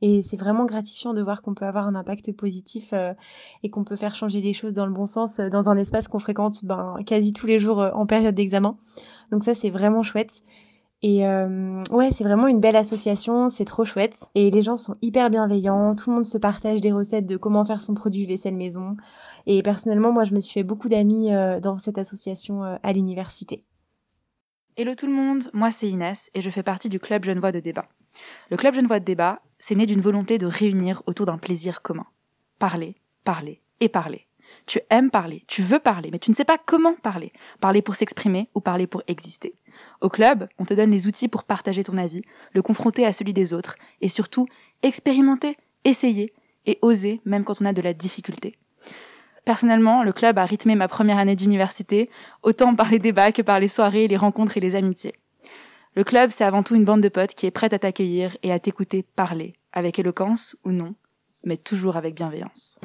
[0.00, 3.12] Et c'est vraiment gratifiant de voir qu'on peut avoir un impact positif euh,
[3.62, 6.20] et qu'on peut faire changer les choses dans le bon sens dans un espace qu'on
[6.20, 8.78] fréquente ben, quasi tous les jours en période d'examen.
[9.30, 10.42] Donc ça c'est vraiment chouette.
[11.08, 14.28] Et euh, ouais, c'est vraiment une belle association, c'est trop chouette.
[14.34, 17.64] Et les gens sont hyper bienveillants, tout le monde se partage des recettes de comment
[17.64, 18.96] faire son produit vaisselle maison.
[19.46, 22.92] Et personnellement, moi, je me suis fait beaucoup d'amis euh, dans cette association euh, à
[22.92, 23.62] l'université.
[24.76, 27.60] Hello tout le monde, moi c'est Inès et je fais partie du Club Genevois de
[27.60, 27.86] débat.
[28.50, 32.06] Le Club Genevois de débat, c'est né d'une volonté de réunir autour d'un plaisir commun.
[32.58, 34.26] Parler, parler et parler.
[34.66, 37.32] Tu aimes parler, tu veux parler, mais tu ne sais pas comment parler.
[37.60, 39.54] Parler pour s'exprimer ou parler pour exister.
[40.00, 42.22] Au club, on te donne les outils pour partager ton avis,
[42.52, 44.46] le confronter à celui des autres, et surtout
[44.82, 46.32] expérimenter, essayer
[46.66, 48.58] et oser même quand on a de la difficulté.
[49.44, 52.10] Personnellement, le club a rythmé ma première année d'université,
[52.42, 55.14] autant par les débats que par les soirées, les rencontres et les amitiés.
[55.94, 58.52] Le club, c'est avant tout une bande de potes qui est prête à t'accueillir et
[58.52, 60.94] à t'écouter parler, avec éloquence ou non,
[61.44, 62.78] mais toujours avec bienveillance.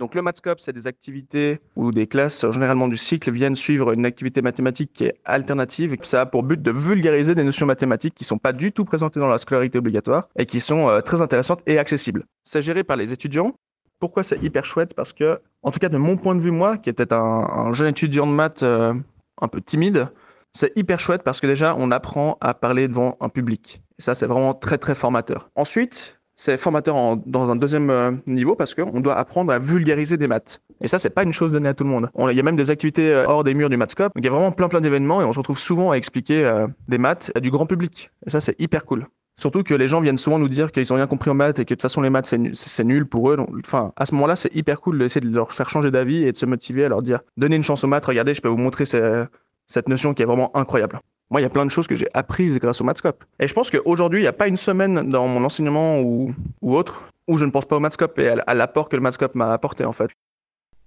[0.00, 4.06] Donc le Mathscope, c'est des activités où des classes, généralement du cycle, viennent suivre une
[4.06, 5.94] activité mathématique qui est alternative.
[6.04, 9.20] Ça a pour but de vulgariser des notions mathématiques qui sont pas du tout présentées
[9.20, 12.24] dans la scolarité obligatoire et qui sont euh, très intéressantes et accessibles.
[12.44, 13.54] C'est géré par les étudiants.
[13.98, 14.94] Pourquoi c'est hyper chouette?
[14.94, 17.88] Parce que, en tout cas de mon point de vue, moi, qui était un, jeune
[17.88, 18.94] étudiant de maths euh,
[19.42, 20.08] un peu timide,
[20.54, 23.82] c'est hyper chouette parce que déjà, on apprend à parler devant un public.
[23.98, 25.50] Et ça, c'est vraiment très, très formateur.
[25.56, 30.26] Ensuite, c'est formateur dans un deuxième euh, niveau parce qu'on doit apprendre à vulgariser des
[30.26, 30.62] maths.
[30.80, 32.08] Et ça, c'est pas une chose donnée à tout le monde.
[32.18, 34.12] il y a même des activités euh, hors des murs du Mathscope.
[34.16, 36.66] Il y a vraiment plein plein d'événements et on se retrouve souvent à expliquer euh,
[36.88, 38.10] des maths à du grand public.
[38.26, 39.06] Et ça, c'est hyper cool.
[39.38, 41.66] Surtout que les gens viennent souvent nous dire qu'ils ont rien compris en maths et
[41.66, 43.36] que de toute façon les maths c'est nul pour eux.
[43.58, 46.36] Enfin, à ce moment-là, c'est hyper cool d'essayer de leur faire changer d'avis et de
[46.38, 48.06] se motiver à leur dire donnez une chance aux maths.
[48.06, 51.00] Regardez, je peux vous montrer cette notion qui est vraiment incroyable.
[51.30, 53.24] Moi, il y a plein de choses que j'ai apprises grâce au Mathscope.
[53.38, 56.74] Et je pense qu'aujourd'hui, il n'y a pas une semaine dans mon enseignement ou, ou
[56.74, 59.52] autre où je ne pense pas au Mathscope et à, l'apport que le Mathscope m'a
[59.52, 60.10] apporté en fait.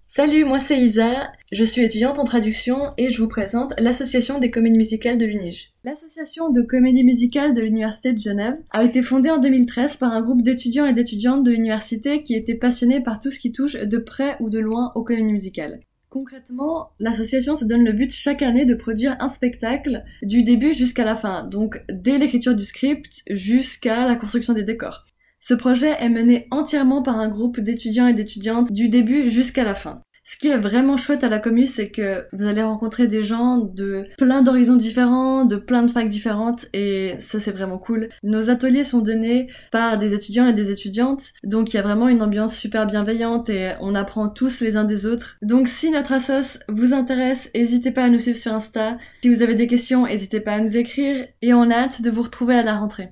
[0.06, 4.52] Salut, moi c'est Isa, je suis étudiante en traduction et je vous présente l'Association des
[4.52, 5.72] comédies musicales de l'UNIGE.
[5.86, 10.22] L'association de comédie musicale de l'Université de Genève a été fondée en 2013 par un
[10.22, 13.98] groupe d'étudiants et d'étudiantes de l'université qui étaient passionnés par tout ce qui touche de
[13.98, 15.80] près ou de loin aux comédies musicales.
[16.14, 21.04] Concrètement, l'association se donne le but chaque année de produire un spectacle du début jusqu'à
[21.04, 25.06] la fin, donc dès l'écriture du script jusqu'à la construction des décors.
[25.40, 29.74] Ce projet est mené entièrement par un groupe d'étudiants et d'étudiantes du début jusqu'à la
[29.74, 30.04] fin.
[30.26, 33.58] Ce qui est vraiment chouette à la commu, c'est que vous allez rencontrer des gens
[33.58, 38.08] de plein d'horizons différents, de plein de facs différentes, et ça c'est vraiment cool.
[38.24, 42.08] Nos ateliers sont donnés par des étudiants et des étudiantes, donc il y a vraiment
[42.08, 45.38] une ambiance super bienveillante et on apprend tous les uns des autres.
[45.42, 48.98] Donc si notre assos vous intéresse, n'hésitez pas à nous suivre sur Insta.
[49.22, 52.10] Si vous avez des questions, n'hésitez pas à nous écrire, et on a hâte de
[52.10, 53.10] vous retrouver à la rentrée.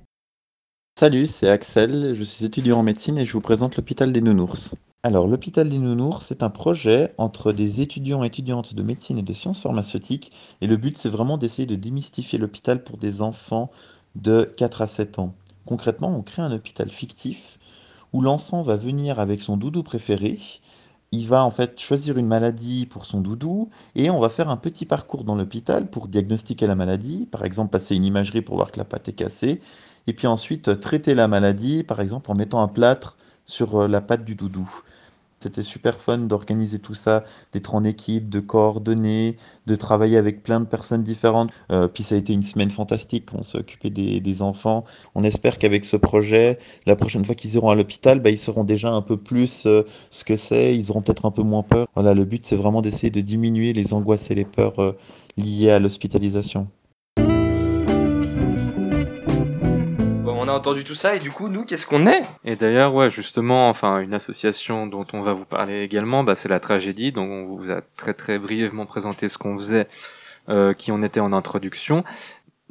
[0.98, 4.74] Salut, c'est Axel, je suis étudiant en médecine et je vous présente l'hôpital des Nounours.
[5.04, 9.22] Alors, l'hôpital des Nounours, c'est un projet entre des étudiants et étudiantes de médecine et
[9.22, 10.30] de sciences pharmaceutiques.
[10.60, 13.72] Et le but, c'est vraiment d'essayer de démystifier l'hôpital pour des enfants
[14.14, 15.34] de 4 à 7 ans.
[15.66, 17.58] Concrètement, on crée un hôpital fictif
[18.12, 20.38] où l'enfant va venir avec son doudou préféré.
[21.10, 24.56] Il va en fait choisir une maladie pour son doudou et on va faire un
[24.56, 28.70] petit parcours dans l'hôpital pour diagnostiquer la maladie, par exemple passer une imagerie pour voir
[28.70, 29.60] que la patte est cassée,
[30.06, 34.00] et puis ensuite traiter la maladie, par exemple en mettant un plâtre sur euh, la
[34.00, 34.70] patte du doudou.
[35.42, 40.60] C'était super fun d'organiser tout ça, d'être en équipe, de coordonner, de travailler avec plein
[40.60, 41.50] de personnes différentes.
[41.72, 44.84] Euh, puis ça a été une semaine fantastique, on s'est occupé des, enfants.
[45.14, 48.64] On espère qu'avec ce projet, la prochaine fois qu'ils iront à l'hôpital, bah, ils sauront
[48.64, 51.88] déjà un peu plus euh, ce que c'est, ils auront peut-être un peu moins peur.
[51.94, 54.96] Voilà, le but c'est vraiment d'essayer de diminuer les angoisses et les peurs euh,
[55.36, 56.68] liées à l'hospitalisation.
[60.62, 62.22] Entendu tout ça et du coup, nous, qu'est-ce qu'on est?
[62.44, 66.48] Et d'ailleurs, ouais, justement, enfin, une association dont on va vous parler également, bah, c'est
[66.48, 67.10] la tragédie.
[67.10, 69.88] Donc, on vous a très très brièvement présenté ce qu'on faisait,
[70.48, 72.04] euh, qui on était en introduction.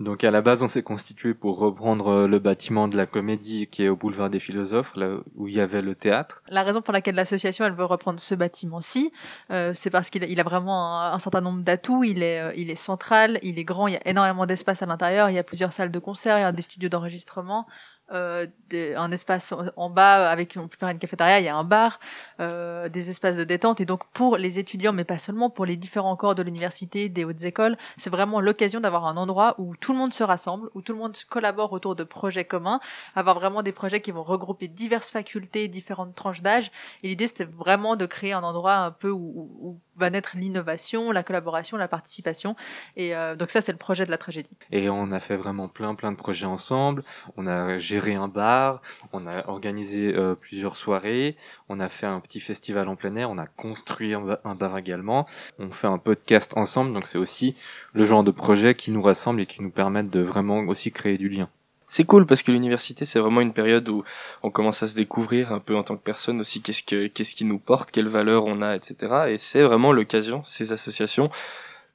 [0.02, 3.68] Donc, à la base, on s'est constitué pour reprendre euh, le bâtiment de la comédie
[3.68, 6.42] qui est au boulevard des philosophes, là où il y avait le théâtre.
[6.48, 9.12] La raison pour laquelle l'association elle veut reprendre ce bâtiment-ci,
[9.52, 12.04] euh, c'est parce qu'il a, vraiment un, un certain nombre d'atouts.
[12.04, 14.88] Il est, euh, il est central, il est grand, il y a énormément d'espace à
[14.88, 15.30] l'intérieur.
[15.30, 17.68] Il y a plusieurs salles de concert, il y a des studios d'enregistrement,
[18.14, 18.48] euh,
[18.96, 22.00] un espace en- bas avec on peut faire une cafétéria, il y a un bar,
[22.40, 23.82] euh, des espaces de détente.
[23.82, 27.26] Et donc pour les étudiants, mais pas seulement, pour les différents corps de l'université, des
[27.26, 30.82] hautes écoles, c'est vraiment l'occasion d'avoir un endroit où tout le monde se rassemble, où
[30.82, 32.80] tout le monde collabore autour de projets communs,
[33.16, 36.72] avoir vraiment des projets qui vont regrouper diverses facultés, différentes tranches d'âge.
[37.04, 39.18] Et l'idée, c'était vraiment de créer un endroit un peu où,
[39.62, 42.56] où- où va naître l'innovation, la collaboration, la participation.
[42.96, 44.56] Et euh, donc ça, c'est le projet de la tragédie.
[44.72, 47.04] Et on a fait vraiment plein plein de projets ensemble.
[47.38, 48.82] On a géré un bar,
[49.14, 51.36] on a organisé euh, plusieurs soirées,
[51.70, 54.56] on a fait un petit festival en plein air, on a construit un, ba- un
[54.56, 55.28] bar également.
[55.60, 57.56] On fait un podcast ensemble, donc c'est aussi
[57.94, 61.18] le genre de projet qui nous rassemble et qui nous permettent de vraiment aussi créer
[61.18, 61.50] du lien.
[61.88, 64.04] C'est cool parce que l'université, c'est vraiment une période où
[64.44, 67.36] on commence à se découvrir un peu en tant que personne aussi, qu'est-ce que, qu'est-ce
[67.36, 68.96] qui nous porte, quelles valeurs on a, etc.
[69.28, 71.30] Et c'est vraiment l'occasion, ces associations,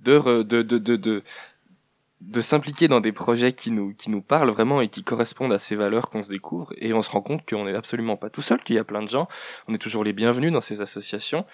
[0.01, 1.23] de, de, de, de,
[2.21, 5.59] de, s'impliquer dans des projets qui nous, qui nous parlent vraiment et qui correspondent à
[5.59, 6.73] ces valeurs qu'on se découvre.
[6.77, 9.03] Et on se rend compte qu'on n'est absolument pas tout seul, qu'il y a plein
[9.03, 9.29] de gens.
[9.69, 11.45] On est toujours les bienvenus dans ces associations.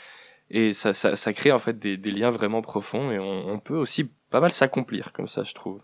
[0.51, 4.41] Et ça, ça, crée en fait des, liens vraiment profonds et on, peut aussi pas
[4.41, 5.81] mal s'accomplir comme ça, je trouve.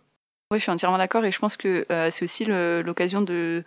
[0.51, 3.65] Oui, je suis entièrement d'accord et je pense que euh, c'est aussi l'occasion de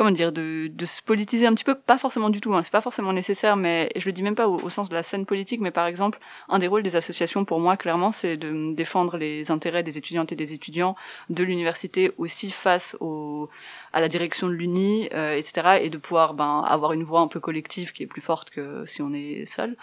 [0.00, 2.80] comment dire de, se politiser un petit peu, pas forcément du tout, hein, c'est pas
[2.80, 5.60] forcément nécessaire, mais je le dis même pas au, au sens de la scène politique,
[5.60, 9.50] mais par exemple, un des rôles des associations pour moi, clairement, c'est de défendre les
[9.50, 10.96] intérêts des étudiantes et des étudiants
[11.28, 13.50] de l'université aussi face au,
[13.92, 17.28] à la direction de l'Uni, euh, etc., et de pouvoir ben, avoir une voix un
[17.28, 19.76] peu collective qui est plus forte que si on est seul.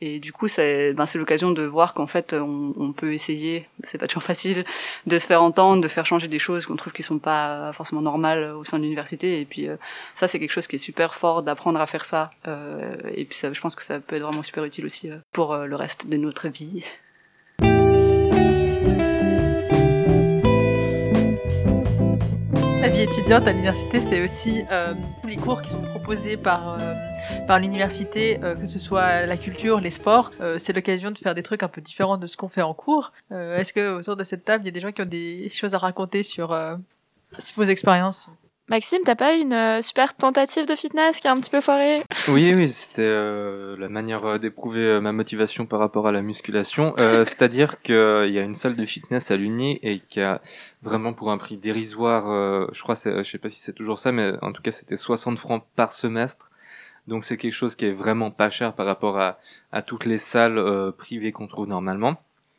[0.00, 3.98] Et du coup, c'est ben, l'occasion de voir qu'en fait, on, on peut essayer, c'est
[3.98, 4.64] pas toujours facile,
[5.06, 8.02] de se faire entendre, de faire changer des choses qu'on trouve qui sont pas forcément
[8.02, 9.40] normales au sein de l'université.
[9.40, 9.76] Et puis euh,
[10.14, 12.30] ça, c'est quelque chose qui est super fort d'apprendre à faire ça.
[12.48, 15.16] Euh, et puis ça, je pense que ça peut être vraiment super utile aussi euh,
[15.32, 16.84] pour euh, le reste de notre vie.
[22.82, 26.80] La vie étudiante à l'université, c'est aussi euh, tous les cours qui sont proposés par,
[26.80, 26.94] euh,
[27.46, 30.32] par l'université, euh, que ce soit la culture, les sports.
[30.40, 32.74] Euh, c'est l'occasion de faire des trucs un peu différents de ce qu'on fait en
[32.74, 33.12] cours.
[33.30, 35.48] Euh, Est-ce que autour de cette table, il y a des gens qui ont des
[35.48, 36.76] choses à raconter euh,
[37.38, 38.28] sur vos expériences?
[38.72, 41.60] Maxime, t'as pas eu une euh, super tentative de fitness qui a un petit peu
[41.60, 46.22] foiré Oui, oui, c'était euh, la manière euh, d'éprouver ma motivation par rapport à la
[46.22, 46.94] musculation.
[46.96, 50.40] Euh, C'est-à-dire qu'il y a une salle de fitness à l'Uni et qui a
[50.82, 54.10] vraiment pour un prix dérisoire, euh, je crois, je sais pas si c'est toujours ça,
[54.10, 56.50] mais en tout cas c'était 60 francs par semestre.
[57.06, 59.38] Donc c'est quelque chose qui est vraiment pas cher par rapport à,
[59.70, 62.16] à toutes les salles privées qu'on trouve normalement.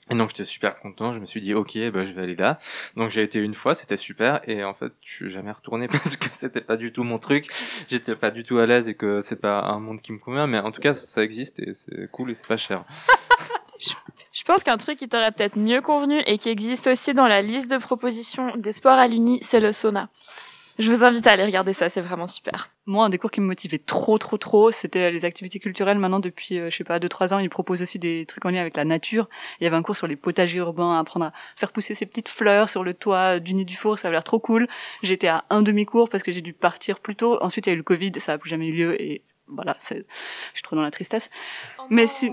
[0.10, 2.58] Et donc j'étais super content, je me suis dit ok, bah, je vais aller là.
[2.98, 6.18] Donc j'ai été une fois, c'était super, et en fait je suis jamais retourné parce
[6.18, 7.50] que c'était pas du tout mon truc.
[7.88, 10.46] J'étais pas du tout à l'aise et que c'est pas un monde qui me convient,
[10.46, 12.84] mais en tout cas ça existe et c'est cool et c'est pas cher.
[14.34, 17.42] Je pense qu'un truc qui t'aurait peut-être mieux convenu et qui existe aussi dans la
[17.42, 20.10] liste de propositions des sports à l'Uni, c'est le sauna.
[20.79, 22.71] Je vous invite à aller regarder ça, c'est vraiment super.
[22.88, 25.99] Moi, un des cours qui me motivait trop, trop, trop, c'était les activités culturelles.
[25.99, 28.49] Maintenant, depuis, euh, je sais pas, deux, trois ans, ils proposent aussi des trucs en
[28.49, 29.29] lien avec la nature.
[29.59, 32.27] Il y avait un cours sur les potagers urbains, apprendre à faire pousser ces petites
[32.27, 34.67] fleurs sur le toit du nid du four, ça avait l'air trop cool.
[35.03, 37.38] J'étais à un demi-cours parce que j'ai dû partir plus tôt.
[37.41, 39.21] Ensuite, il y a eu le Covid, ça a plus jamais eu lieu et
[39.54, 41.30] voilà, c'est, je suis trop dans la tristesse.
[41.89, 42.32] mais si,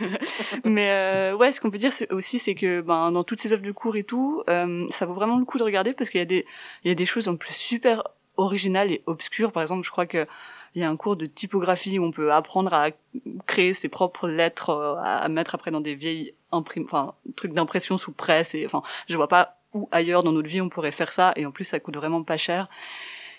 [0.64, 3.52] mais euh, ouais, ce qu'on peut dire c'est aussi, c'est que ben dans toutes ces
[3.52, 6.18] offres de cours et tout, euh, ça vaut vraiment le coup de regarder parce qu'il
[6.18, 6.46] y a des,
[6.84, 8.02] il y a des choses en plus super
[8.36, 9.52] originales et obscures.
[9.52, 10.26] Par exemple, je crois que
[10.74, 12.88] il y a un cours de typographie où on peut apprendre à
[13.46, 17.96] créer ses propres lettres, euh, à mettre après dans des vieilles imprimes, enfin trucs d'impression
[17.96, 18.54] sous presse.
[18.54, 21.32] Et enfin, je vois pas où ailleurs dans notre vie on pourrait faire ça.
[21.36, 22.68] Et en plus, ça coûte vraiment pas cher.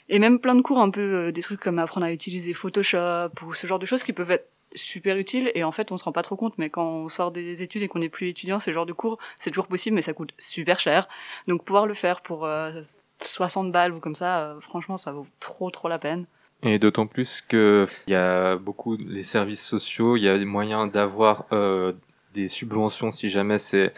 [0.10, 3.30] Et même plein de cours un peu euh, des trucs comme apprendre à utiliser Photoshop
[3.46, 5.52] ou ce genre de choses qui peuvent être super utiles.
[5.56, 7.84] Et en fait on se rend pas trop compte mais quand on sort des études
[7.84, 10.34] et qu'on n'est plus étudiant ce genre de cours c'est toujours possible mais ça coûte
[10.38, 11.08] super cher.
[11.48, 12.82] Donc pouvoir le faire pour euh,
[13.20, 16.26] 60 balles ou comme ça euh, franchement ça vaut trop trop la peine.
[16.64, 20.46] Et d'autant plus que il y a beaucoup les services sociaux, il y a des
[20.46, 21.94] moyens d'avoir euh,
[22.34, 23.94] des subventions si jamais c'est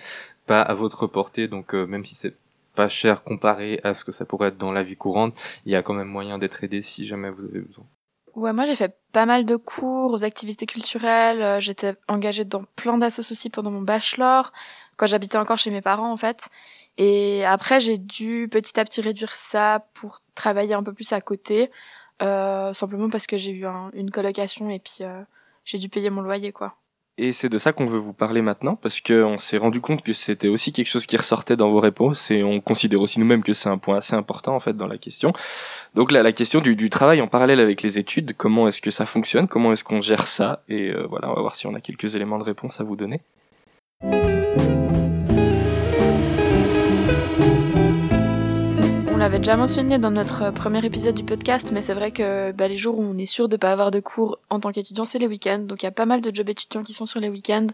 [0.46, 1.48] pas à votre portée.
[1.48, 2.36] Donc euh, même si c'est
[2.78, 5.34] pas cher comparé à ce que ça pourrait être dans la vie courante,
[5.66, 7.86] il y a quand même moyen d'être aidé si jamais vous avez besoin.
[8.36, 11.42] Ouais, moi j'ai fait pas mal de cours aux activités culturelles.
[11.42, 14.54] euh, J'étais engagée dans plein d'assos aussi pendant mon bachelor,
[14.96, 16.48] quand j'habitais encore chez mes parents en fait.
[16.98, 21.22] Et après j'ai dû petit à petit réduire ça pour travailler un peu plus à
[21.22, 21.72] côté,
[22.22, 25.24] euh, simplement parce que j'ai eu un- une colocation et puis euh,
[25.66, 26.76] j'ai dû payer mon loyer quoi.
[27.20, 30.14] Et c'est de ça qu'on veut vous parler maintenant, parce qu'on s'est rendu compte que
[30.14, 33.54] c'était aussi quelque chose qui ressortait dans vos réponses, et on considère aussi nous-mêmes que
[33.54, 35.34] c'est un point assez important en fait dans la question.
[35.96, 39.08] Donc là, la question du, travail en parallèle avec les études, comment est-ce que ça
[39.08, 41.82] fonctionne, comment est-ce qu'on gère ça, et euh, voilà, on va voir si on a
[41.82, 43.22] quelques éléments de réponse à vous donner.
[49.28, 52.78] L'avait déjà mentionné dans notre premier épisode du podcast, mais c'est vrai que bah, les
[52.78, 55.28] jours où on est sûr de pas avoir de cours en tant qu'étudiant, c'est les
[55.28, 55.60] week-ends.
[55.60, 57.68] Donc il y a pas mal de jobs étudiants qui sont sur les week-ends.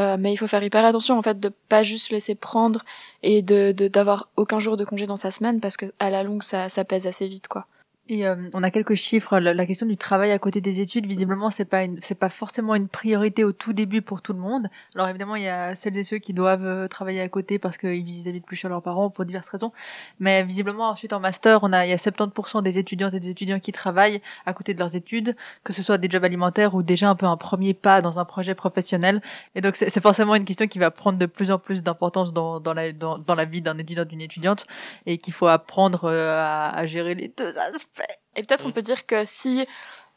[0.00, 2.82] Euh, mais il faut faire hyper attention en fait de pas juste se laisser prendre
[3.22, 6.42] et de- d'avoir aucun jour de congé dans sa semaine parce que à la longue
[6.42, 7.66] ça, ça pèse assez vite quoi.
[8.08, 9.38] Et euh, on a quelques chiffres.
[9.38, 12.88] La, question du travail à côté des études, visiblement, c'est pas c'est pas forcément une
[12.88, 14.68] priorité au tout début pour tout le monde.
[14.96, 17.78] Alors évidemment, il y a celles et ceux qui doivent euh, travailler à côté parce
[17.78, 19.72] qu'ils habitent plus chez leurs parents pour diverses raisons.
[20.18, 23.30] Mais visiblement, ensuite en master, on a il y a 70% des étudiantes et des
[23.30, 26.82] étudiants qui travaillent à côté de leurs études, que ce soit des jobs alimentaires ou
[26.82, 29.22] déjà un peu un premier pas dans un projet professionnel.
[29.54, 32.32] Et donc c'est c'est forcément une question qui va prendre de plus en plus d'importance
[32.32, 34.64] dans, dans la dans, dans la vie d'un étudiant d'une étudiante
[35.06, 37.91] et qu'il faut apprendre euh, à, à gérer les deux aspects.
[38.36, 39.66] Et peut-être on peut dire que si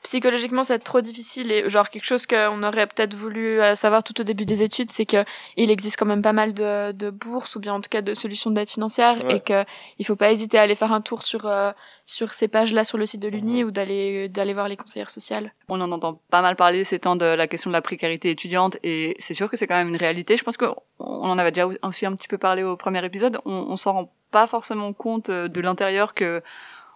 [0.03, 4.21] psychologiquement c'est trop difficile et genre quelque chose qu'on aurait peut-être voulu euh, savoir tout
[4.21, 5.25] au début des études, c'est que
[5.57, 8.13] il existe quand même pas mal de, de bourses ou bien en tout cas de
[8.13, 9.37] solutions d'aide financière Ouais.
[9.37, 9.65] et que
[9.97, 11.71] il faut pas hésiter à aller faire un tour sur euh,
[12.05, 15.51] sur ces pages-là sur le site de l'Uni ou d'aller d'aller voir les conseillères sociales.
[15.69, 18.77] On en entend pas mal parler ces temps de la question de la précarité étudiante
[18.83, 20.37] et c'est sûr que c'est quand même une réalité.
[20.37, 23.39] Je pense qu'on en avait déjà aussi un petit peu parlé au premier épisode.
[23.45, 26.43] On, on s'en rend pas forcément compte euh, de l'intérieur que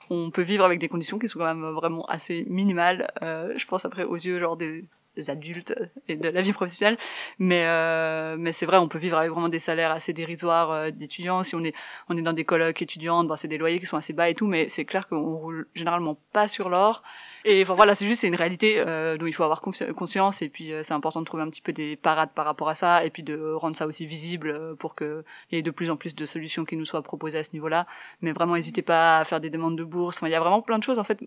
[0.09, 3.11] on peut vivre avec des conditions qui sont quand même vraiment assez minimales.
[3.21, 4.85] Euh, je pense après aux yeux genre des,
[5.27, 5.75] adultes
[6.07, 6.97] et de la vie professionnelle,
[7.39, 10.91] mais euh, mais c'est vrai, on peut vivre avec vraiment des salaires assez dérisoires euh,
[10.91, 11.43] d'étudiants.
[11.43, 11.75] Si on est
[12.07, 14.33] on est dans des colocs étudiantes, bon, c'est des loyers qui sont assez bas et
[14.33, 17.03] tout, mais c'est clair qu'on roule généralement pas sur l'or.
[17.51, 20.49] Et enfin voilà, c'est juste c'est une réalité euh, dont il faut avoir conscience et
[20.49, 23.03] puis euh, c'est important de trouver un petit peu des parades par rapport à ça
[23.03, 25.89] et puis de rendre ça aussi visible euh, pour que il y ait de plus
[25.89, 27.87] en plus de solutions qui nous soient proposées à ce niveau-là.
[28.21, 30.17] Mais vraiment, n'hésitez pas à faire des demandes de bourse.
[30.17, 31.21] Enfin, il y a vraiment plein de choses en fait.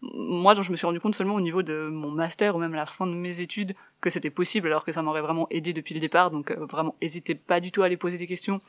[0.00, 2.72] Moi, dont je me suis rendu compte seulement au niveau de mon master ou même
[2.72, 5.74] à la fin de mes études que c'était possible alors que ça m'aurait vraiment aidé
[5.74, 6.30] depuis le départ.
[6.30, 8.62] Donc euh, vraiment, n'hésitez pas du tout à aller poser des questions.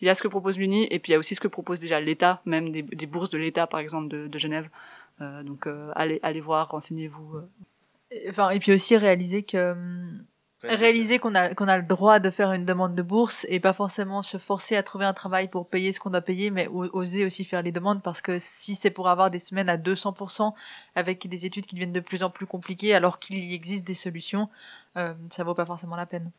[0.00, 1.48] Il y a ce que propose l'Uni et puis il y a aussi ce que
[1.48, 4.70] propose déjà l'État, même des, bourses de l'État par exemple de Genève.
[5.20, 7.36] Euh, donc euh, allez, allez voir, renseignez-vous.
[7.36, 7.48] euh.
[8.10, 10.24] Et- Enfin, et puis aussi réaliser que hum,
[10.62, 13.72] réaliser qu'on a qu'on a le droit de faire une demande de bourse et pas
[13.72, 17.24] forcément se forcer à trouver un travail pour payer ce qu'on doit payer, mais oser
[17.24, 20.54] aussi faire les demandes parce que si c'est pour avoir des semaines à 200%
[20.94, 23.94] avec des études qui deviennent de plus en plus compliquées alors qu'il y existe des
[23.94, 24.48] solutions,
[24.96, 26.30] euh, ça vaut pas forcément la peine.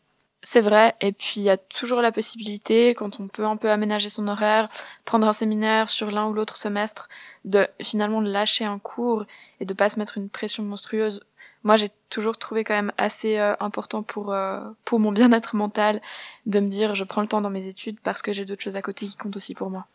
[0.43, 3.71] C'est vrai, et puis il y a toujours la possibilité, quand on peut un peu
[3.71, 4.69] aménager son horaire,
[5.03, 7.09] prendre un séminaire sur l'un ou l'autre semestre,
[7.43, 9.25] de finalement lâcher un cours
[9.59, 11.21] et de pas se mettre une pression monstrueuse.
[11.63, 16.01] Moi, j'ai toujours trouvé quand même assez euh, important pour euh, pour mon bien-être mental
[16.45, 18.75] de me dire je prends le temps dans mes études parce que j'ai d'autres choses
[18.77, 19.87] à côté qui comptent aussi pour moi.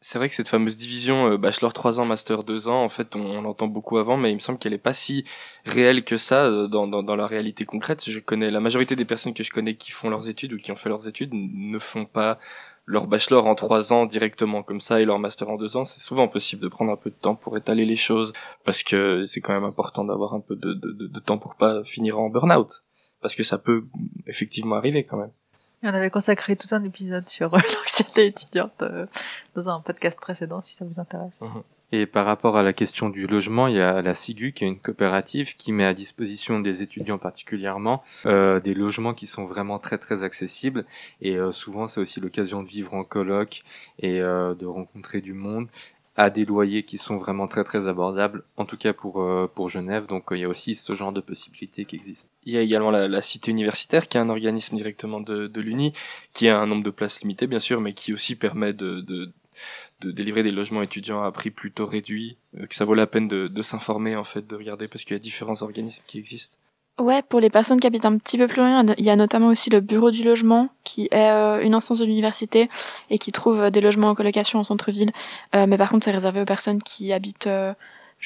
[0.00, 3.16] C'est vrai que cette fameuse division euh, bachelor 3 ans, master 2 ans, en fait,
[3.16, 5.24] on, on l'entend beaucoup avant, mais il me semble qu'elle est pas si
[5.64, 8.08] réelle que ça euh, dans, dans, dans la réalité concrète.
[8.08, 10.70] Je connais la majorité des personnes que je connais qui font leurs études ou qui
[10.70, 12.38] ont fait leurs études ne font pas
[12.84, 15.84] leur bachelor en 3 ans directement comme ça et leur master en 2 ans.
[15.84, 18.32] C'est souvent possible de prendre un peu de temps pour étaler les choses
[18.64, 21.56] parce que c'est quand même important d'avoir un peu de, de, de, de temps pour
[21.56, 22.84] pas finir en burn-out.
[23.20, 23.86] Parce que ça peut
[24.26, 25.32] effectivement arriver quand même.
[25.82, 29.06] On avait consacré tout un épisode sur euh, l'anxiété étudiante euh,
[29.54, 31.42] dans un podcast précédent si ça vous intéresse.
[31.92, 34.66] Et par rapport à la question du logement, il y a la SIGU qui est
[34.66, 39.78] une coopérative qui met à disposition des étudiants particulièrement euh, des logements qui sont vraiment
[39.78, 40.84] très très accessibles.
[41.20, 43.62] Et souvent c'est aussi l'occasion de vivre en coloc
[44.00, 45.68] et de rencontrer du monde
[46.16, 49.68] à des loyers qui sont vraiment très très abordables, en tout cas pour euh, pour
[49.68, 50.06] Genève.
[50.06, 52.28] Donc euh, il y a aussi ce genre de possibilités qui existent.
[52.44, 55.60] Il y a également la, la Cité universitaire, qui est un organisme directement de, de
[55.60, 55.92] l'Uni,
[56.32, 59.30] qui a un nombre de places limité, bien sûr, mais qui aussi permet de, de,
[60.00, 63.28] de délivrer des logements étudiants à prix plutôt réduit, euh, que ça vaut la peine
[63.28, 66.56] de, de s'informer, en fait, de regarder, parce qu'il y a différents organismes qui existent.
[66.98, 69.48] Ouais, pour les personnes qui habitent un petit peu plus loin, il y a notamment
[69.48, 72.70] aussi le bureau du logement, qui est euh, une instance de l'université
[73.10, 75.12] et qui trouve euh, des logements en colocation en centre-ville.
[75.54, 77.50] Euh, mais par contre, c'est réservé aux personnes qui habitent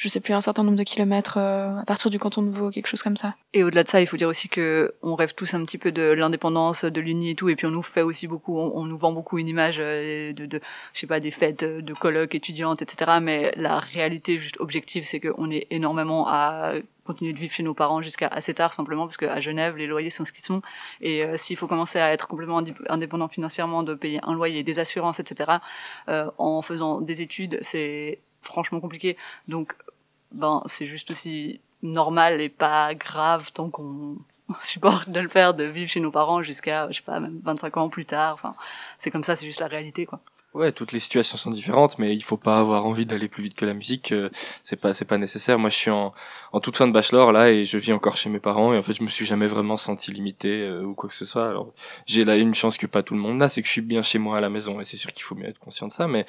[0.01, 2.71] je sais plus, un certain nombre de kilomètres euh, à partir du canton de Vaud,
[2.71, 3.35] quelque chose comme ça.
[3.53, 5.91] Et au-delà de ça, il faut dire aussi que on rêve tous un petit peu
[5.91, 8.97] de l'indépendance, de l'Uni et tout, et puis on nous fait aussi beaucoup, on, nous
[8.97, 10.59] vend beaucoup une image euh, de, de,
[10.93, 13.19] je sais pas, des fêtes de colloques étudiantes, etc.
[13.21, 16.73] Mais la réalité juste objective, c'est qu'on est énormément à
[17.05, 20.09] continuer de vivre chez nos parents jusqu'à assez tard simplement parce qu'à Genève les loyers
[20.09, 20.61] sont ce qu'ils sont
[21.01, 24.79] et euh, s'il faut commencer à être complètement indépendant financièrement de payer un loyer des
[24.79, 25.57] assurances etc
[26.09, 29.75] euh, en faisant des études c'est franchement compliqué donc
[30.31, 34.17] ben c'est juste aussi normal et pas grave tant qu'on
[34.61, 37.77] supporte de le faire de vivre chez nos parents jusqu'à je sais pas même 25
[37.77, 38.33] ans plus tard.
[38.33, 38.55] Enfin
[38.97, 40.19] c'est comme ça c'est juste la réalité quoi
[40.53, 43.55] Ouais, toutes les situations sont différentes, mais il faut pas avoir envie d'aller plus vite
[43.55, 44.11] que la musique.
[44.11, 44.29] Euh,
[44.65, 45.57] c'est pas, c'est pas nécessaire.
[45.57, 46.13] Moi, je suis en,
[46.51, 48.81] en toute fin de bachelor là et je vis encore chez mes parents et en
[48.81, 51.47] fait, je me suis jamais vraiment senti limité euh, ou quoi que ce soit.
[51.47, 51.73] Alors,
[52.05, 54.01] j'ai là une chance que pas tout le monde a, c'est que je suis bien
[54.01, 56.05] chez moi à la maison et c'est sûr qu'il faut bien être conscient de ça.
[56.09, 56.25] Mais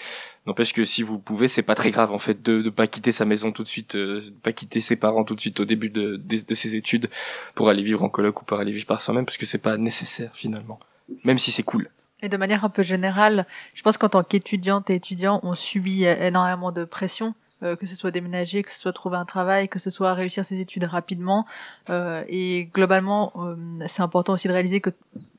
[0.47, 3.11] n'empêche que si vous pouvez, c'est pas très grave en fait de, de pas quitter
[3.11, 5.65] sa maison tout de suite, euh, de pas quitter ses parents tout de suite au
[5.65, 7.11] début de, de, de ses études
[7.57, 9.77] pour aller vivre en coloc ou pour aller vivre par soi-même parce que c'est pas
[9.79, 10.79] nécessaire finalement,
[11.25, 11.91] même si c'est cool.
[12.23, 16.05] Et de manière un peu générale, je pense qu'en tant qu'étudiante et étudiant, on subit
[16.05, 19.79] énormément de pression, euh, que ce soit déménager, que ce soit trouver un travail, que
[19.79, 21.47] ce soit réussir ses études rapidement.
[21.91, 23.57] Euh, et globalement, euh,
[23.87, 24.91] c'est important aussi de réaliser que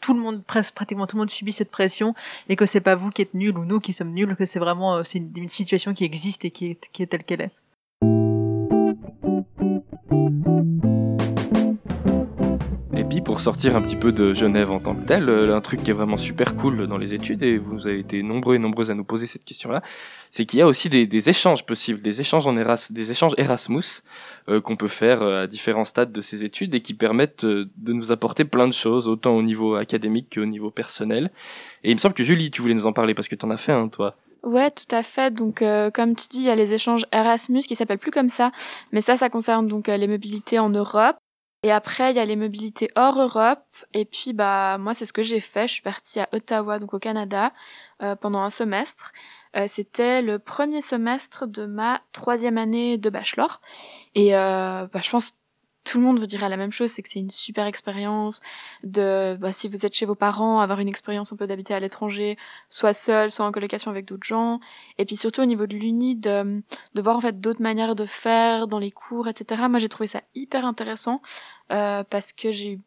[0.01, 2.15] tout le monde, presque pratiquement tout le monde subit cette pression
[2.49, 4.59] et que c'est pas vous qui êtes nul ou nous qui sommes nuls, que c'est
[4.59, 7.51] vraiment c'est une, situation qui existe et qui est telle qu'elle est.
[13.33, 15.89] pour sortir un petit peu de Genève en tant que tel, euh, un truc qui
[15.89, 18.93] est vraiment super cool dans les études, et vous avez été nombreux et nombreuses à
[18.93, 19.81] nous poser cette question-là,
[20.29, 24.03] c'est qu'il y a aussi des, échanges possibles, des échanges en Eras, des échanges Erasmus
[24.49, 27.67] euh, qu'on peut faire euh, à différents stades de ces études et qui permettent de
[27.87, 31.31] nous apporter plein de choses, autant au niveau académique qu'au niveau personnel.
[31.83, 33.49] Et il me semble que Julie, tu voulais nous en parler parce que tu en
[33.49, 34.15] as fait un, toi.
[34.43, 35.33] Ouais, tout à fait.
[35.33, 35.63] Donc,
[35.95, 38.51] comme tu dis, il y a les échanges Erasmus qui s'appellent plus comme ça,
[38.91, 41.15] mais ça, ça concerne donc les mobilités en Europe.
[41.63, 43.63] Et après, il y a les mobilités hors Europe.
[43.93, 45.65] Et puis, bah, moi, c'est ce que j'ai fait.
[45.67, 47.53] Je suis partie à Ottawa, donc au Canada,
[48.01, 49.13] euh, pendant un semestre.
[49.55, 53.61] Euh, c'était le premier semestre de ma troisième année de bachelor.
[54.13, 55.33] Et euh, bah, je pense
[55.83, 58.41] tout le monde vous dira la même chose, c'est que c'est une super expérience
[58.83, 61.79] de, bah, si vous êtes chez vos parents, avoir une expérience un peu d'habiter à
[61.79, 62.37] l'étranger,
[62.69, 64.59] soit seul, soit en colocation avec d'autres gens,
[64.97, 66.61] et puis surtout au niveau de l'uni, de,
[66.93, 69.63] de voir en fait d'autres manières de faire dans les cours, etc.
[69.69, 71.21] Moi j'ai trouvé ça hyper intéressant
[71.71, 72.79] euh, parce que j'ai eu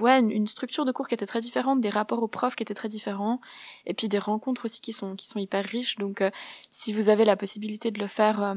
[0.00, 2.74] ouais, une structure de cours qui était très différente, des rapports aux profs qui étaient
[2.74, 3.40] très différents,
[3.86, 5.96] et puis des rencontres aussi qui sont qui sont hyper riches.
[5.96, 6.30] Donc, euh,
[6.70, 8.54] si vous avez la possibilité de le faire euh,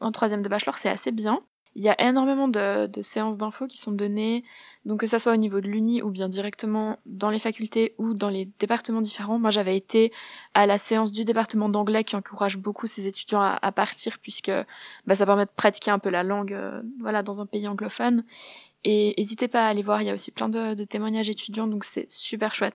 [0.00, 1.42] en troisième de bachelor, c'est assez bien.
[1.74, 4.44] Il y a énormément de, séances d'infos qui sont données,
[4.84, 8.14] donc que ça soit au niveau de l'Uni ou bien directement dans les facultés ou
[8.14, 9.38] dans les départements différents.
[9.38, 10.12] Moi, j'avais été
[10.54, 14.52] à la séance du département d'anglais qui encourage beaucoup ses étudiants à, partir puisque
[15.06, 18.24] bah, ça permet de pratiquer un peu la langue, euh, voilà, dans un pays anglophone.
[18.84, 21.68] Et n'hésitez pas à aller voir, il y a aussi plein de, de témoignages étudiants,
[21.68, 22.74] donc c'est super chouette.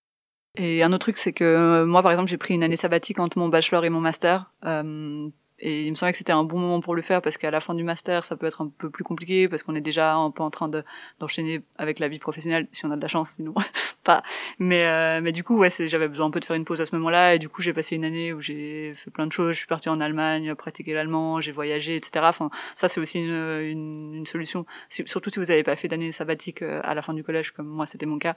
[0.58, 3.20] Et un autre truc, c'est que euh, moi, par exemple, j'ai pris une année sabbatique
[3.20, 4.52] entre mon bachelor et mon master.
[4.66, 7.50] Euh, et il me semblait que c'était un bon moment pour le faire parce qu'à
[7.50, 10.15] la fin du master, ça peut être un peu plus compliqué parce qu'on est déjà
[10.15, 10.84] un peu en train de,
[11.20, 13.54] d'enchaîner avec la vie professionnelle, si on a de la chance, sinon
[14.04, 14.24] pas.
[14.60, 16.86] Mais, euh, mais du coup, ouais, j'avais besoin un peu de faire une pause à
[16.86, 19.54] ce moment-là et du coup, j'ai passé une année où j'ai fait plein de choses.
[19.54, 22.26] Je suis partie en Allemagne, pratiquer l'allemand, j'ai voyagé, etc.
[22.30, 24.65] Enfin, ça, c'est aussi une, une, une solution.
[24.89, 27.67] Surtout si vous n'avez pas fait d'année sabbatique euh, à la fin du collège, comme
[27.67, 28.36] moi, c'était mon cas.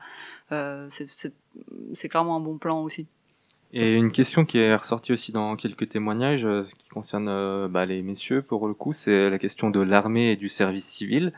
[0.52, 3.06] Euh, c'est clairement un bon plan aussi.
[3.72, 7.86] Et une question qui est ressortie aussi dans quelques témoignages euh, qui concerne euh, bah,
[7.86, 11.32] les messieurs pour le coup, c'est la question de l'armée et du service civil,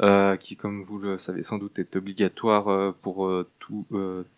[0.00, 3.86] euh, qui comme vous le savez sans doute est obligatoire euh, pour tout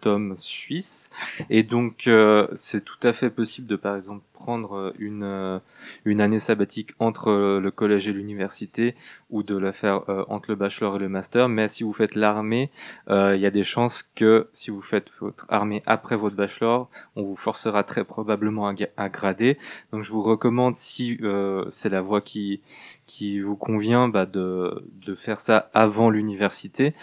[0.04, 1.10] homme suisse.
[1.50, 2.08] Et donc
[2.54, 5.60] c'est tout à fait possible de par exemple prendre une,
[6.04, 8.94] une année sabbatique entre le collège et l'université
[9.30, 11.48] ou de la faire entre le bachelor et le master.
[11.48, 12.70] Mais si vous faites l'armée,
[13.10, 17.22] il y a des chances que si vous faites votre armée après votre bachelor, on
[17.22, 18.66] vous forcera très probablement
[18.96, 19.58] à, grader.
[19.92, 22.60] Donc je vous recommande, si euh, c'est la voie qui,
[23.08, 26.94] qui vous convient, bah, de, de faire ça avant l'université.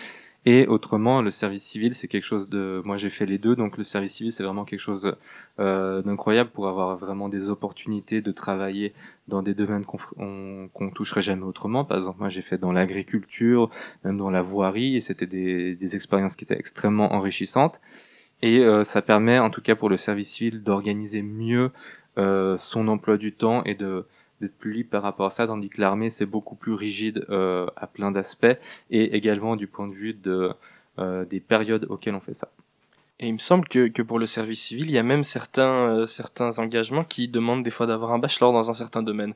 [0.48, 2.80] Et autrement, le service civil, c'est quelque chose de...
[2.86, 5.16] Moi, j'ai fait les deux, donc le service civil, c'est vraiment quelque chose
[5.60, 8.94] euh, d'incroyable pour avoir vraiment des opportunités de travailler
[9.28, 11.84] dans des domaines qu'on qu'on toucherait jamais autrement.
[11.84, 13.72] Par exemple, moi, j'ai fait dans l'agriculture,
[14.04, 17.82] même dans la voirie, et c'était des, des expériences qui étaient extrêmement enrichissantes.
[18.44, 21.72] Et euh, ça permet, en tout cas pour le service civil, d'organiser mieux
[22.20, 24.06] euh, son emploi du temps et de
[24.42, 27.68] d'être plus libre par rapport à ça, tandis que l'armée c'est beaucoup plus rigide euh,
[27.76, 28.58] à plein d'aspects
[28.90, 30.52] et également du point de vue de
[31.00, 32.50] euh, des périodes auxquelles on fait ça.
[33.20, 35.90] Et il me semble que, que pour le service civil, il y a même certains,
[35.90, 39.34] euh, certains engagements qui demandent des fois d'avoir un bachelor dans un certain domaine.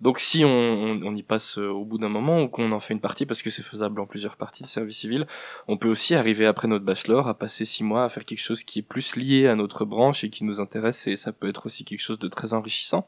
[0.00, 2.92] Donc si on, on, y passe euh, au bout d'un moment ou qu'on en fait
[2.92, 5.28] une partie parce que c'est faisable en plusieurs parties le service civil,
[5.68, 8.64] on peut aussi arriver après notre bachelor à passer six mois à faire quelque chose
[8.64, 11.66] qui est plus lié à notre branche et qui nous intéresse et ça peut être
[11.66, 13.06] aussi quelque chose de très enrichissant.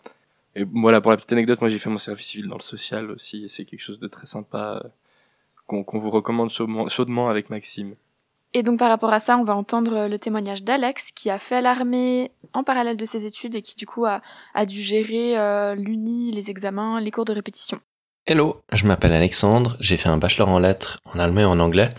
[0.56, 3.10] Et voilà pour la petite anecdote, moi j'ai fait mon service civil dans le social
[3.10, 4.88] aussi et c'est quelque chose de très sympa euh,
[5.66, 7.94] qu'on vous recommande chaudement, chaudement avec Maxime.
[8.56, 11.60] Et donc par rapport à ça, on va entendre le témoignage d'Alex qui a fait
[11.60, 14.22] l'armée en parallèle de ses études et qui du coup a,
[14.54, 17.80] a dû gérer euh, l'uni, les examens, les cours de répétition.
[18.26, 21.90] Hello, je m'appelle Alexandre, j'ai fait un bachelor en lettres en allemand et en anglais.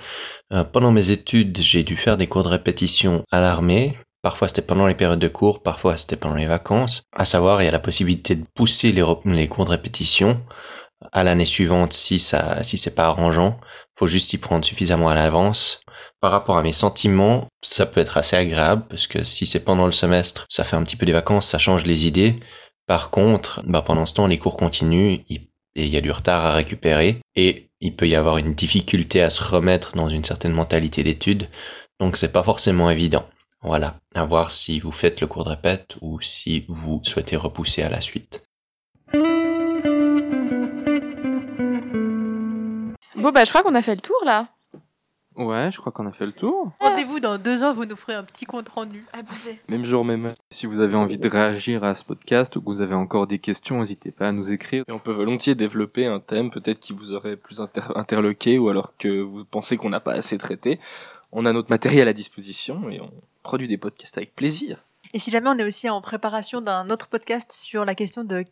[0.53, 3.93] Euh, pendant mes études, j'ai dû faire des cours de répétition à l'armée.
[4.26, 7.04] Parfois c'était pendant les périodes de cours, parfois c'était pendant les vacances.
[7.16, 10.42] À savoir, il y a la possibilité de pousser les, cours de répétition
[11.12, 13.60] à l'année suivante si ça si c'est pas arrangeant.
[13.94, 15.82] Faut juste y prendre suffisamment à l'avance.
[16.22, 19.86] Par rapport à mes sentiments, ça peut être assez agréable parce que si c'est pendant
[19.86, 22.36] le semestre, ça fait un petit peu des vacances, ça change les idées.
[22.88, 26.44] Par contre, bah pendant ce temps, les cours continuent et il y a du retard
[26.44, 30.54] à récupérer et il peut y avoir une difficulté à se remettre dans une certaine
[30.54, 31.48] mentalité d'études.
[32.00, 33.28] Donc c'est pas forcément évident.
[33.68, 37.82] Voilà, à voir si vous faites le cours de répète ou si vous souhaitez repousser
[37.82, 38.43] à la suite.
[43.16, 44.49] Bon bah je crois qu'on a fait le tour là.
[45.36, 46.72] Ouais, je crois qu'on a fait le tour.
[46.80, 49.03] Rendez-vous dans deux ans, vous nous ferez un petit compte rendu.
[49.13, 49.59] Abusé.
[49.68, 50.36] Même jour, même heure.
[50.51, 53.39] Si vous avez envie de réagir à ce podcast ou que vous avez encore des
[53.39, 54.84] questions, n'hésitez pas à nous écrire.
[54.88, 58.70] Et on peut volontiers développer un thème peut-être qui vous aurait plus inter- interloqué ou
[58.70, 60.80] alors que vous pensez qu'on n'a pas assez traité.
[61.32, 63.11] On a notre matériel à disposition et on
[63.46, 64.82] produit des podcasts avec plaisir.
[65.14, 68.43] Et si jamais on est aussi en préparation d'un autre podcast sur la question de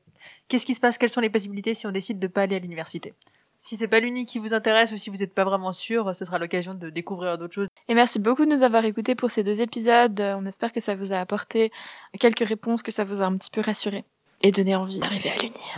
[0.47, 2.59] qu'est-ce qui se passe, quelles sont les possibilités si on décide de pas aller à
[2.59, 3.13] l'université.
[3.57, 6.25] Si c'est pas l'uni qui vous intéresse ou si vous n'êtes pas vraiment sûr, ce
[6.25, 7.67] sera l'occasion de découvrir d'autres choses.
[7.87, 10.19] Et merci beaucoup de nous avoir écoutés pour ces deux épisodes.
[10.19, 11.71] On espère que ça vous a apporté
[12.19, 14.05] quelques réponses, que ça vous a un petit peu rassuré
[14.41, 15.71] et donné envie d'arriver à l'uni.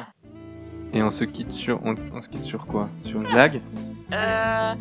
[0.93, 2.89] Et on se quitte sur, on, on se quitte sur quoi?
[3.03, 3.61] Sur une blague?
[4.13, 4.73] Euh,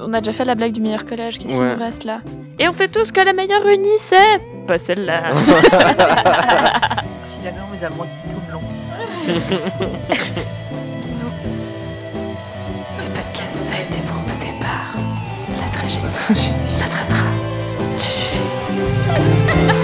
[0.00, 1.58] on a déjà fait la blague du meilleur collège, qu'est-ce Ouais.
[1.58, 2.20] qu'il nous reste là?
[2.58, 5.22] Et on sait tous que la meilleure uni c'est pas celle-là.
[7.26, 8.62] Si jamais on vous a menti tout le long.
[12.96, 14.94] Ce podcast vous a été proposé par
[15.60, 17.24] la tragédie, la tratra,
[17.78, 19.72] le jugé.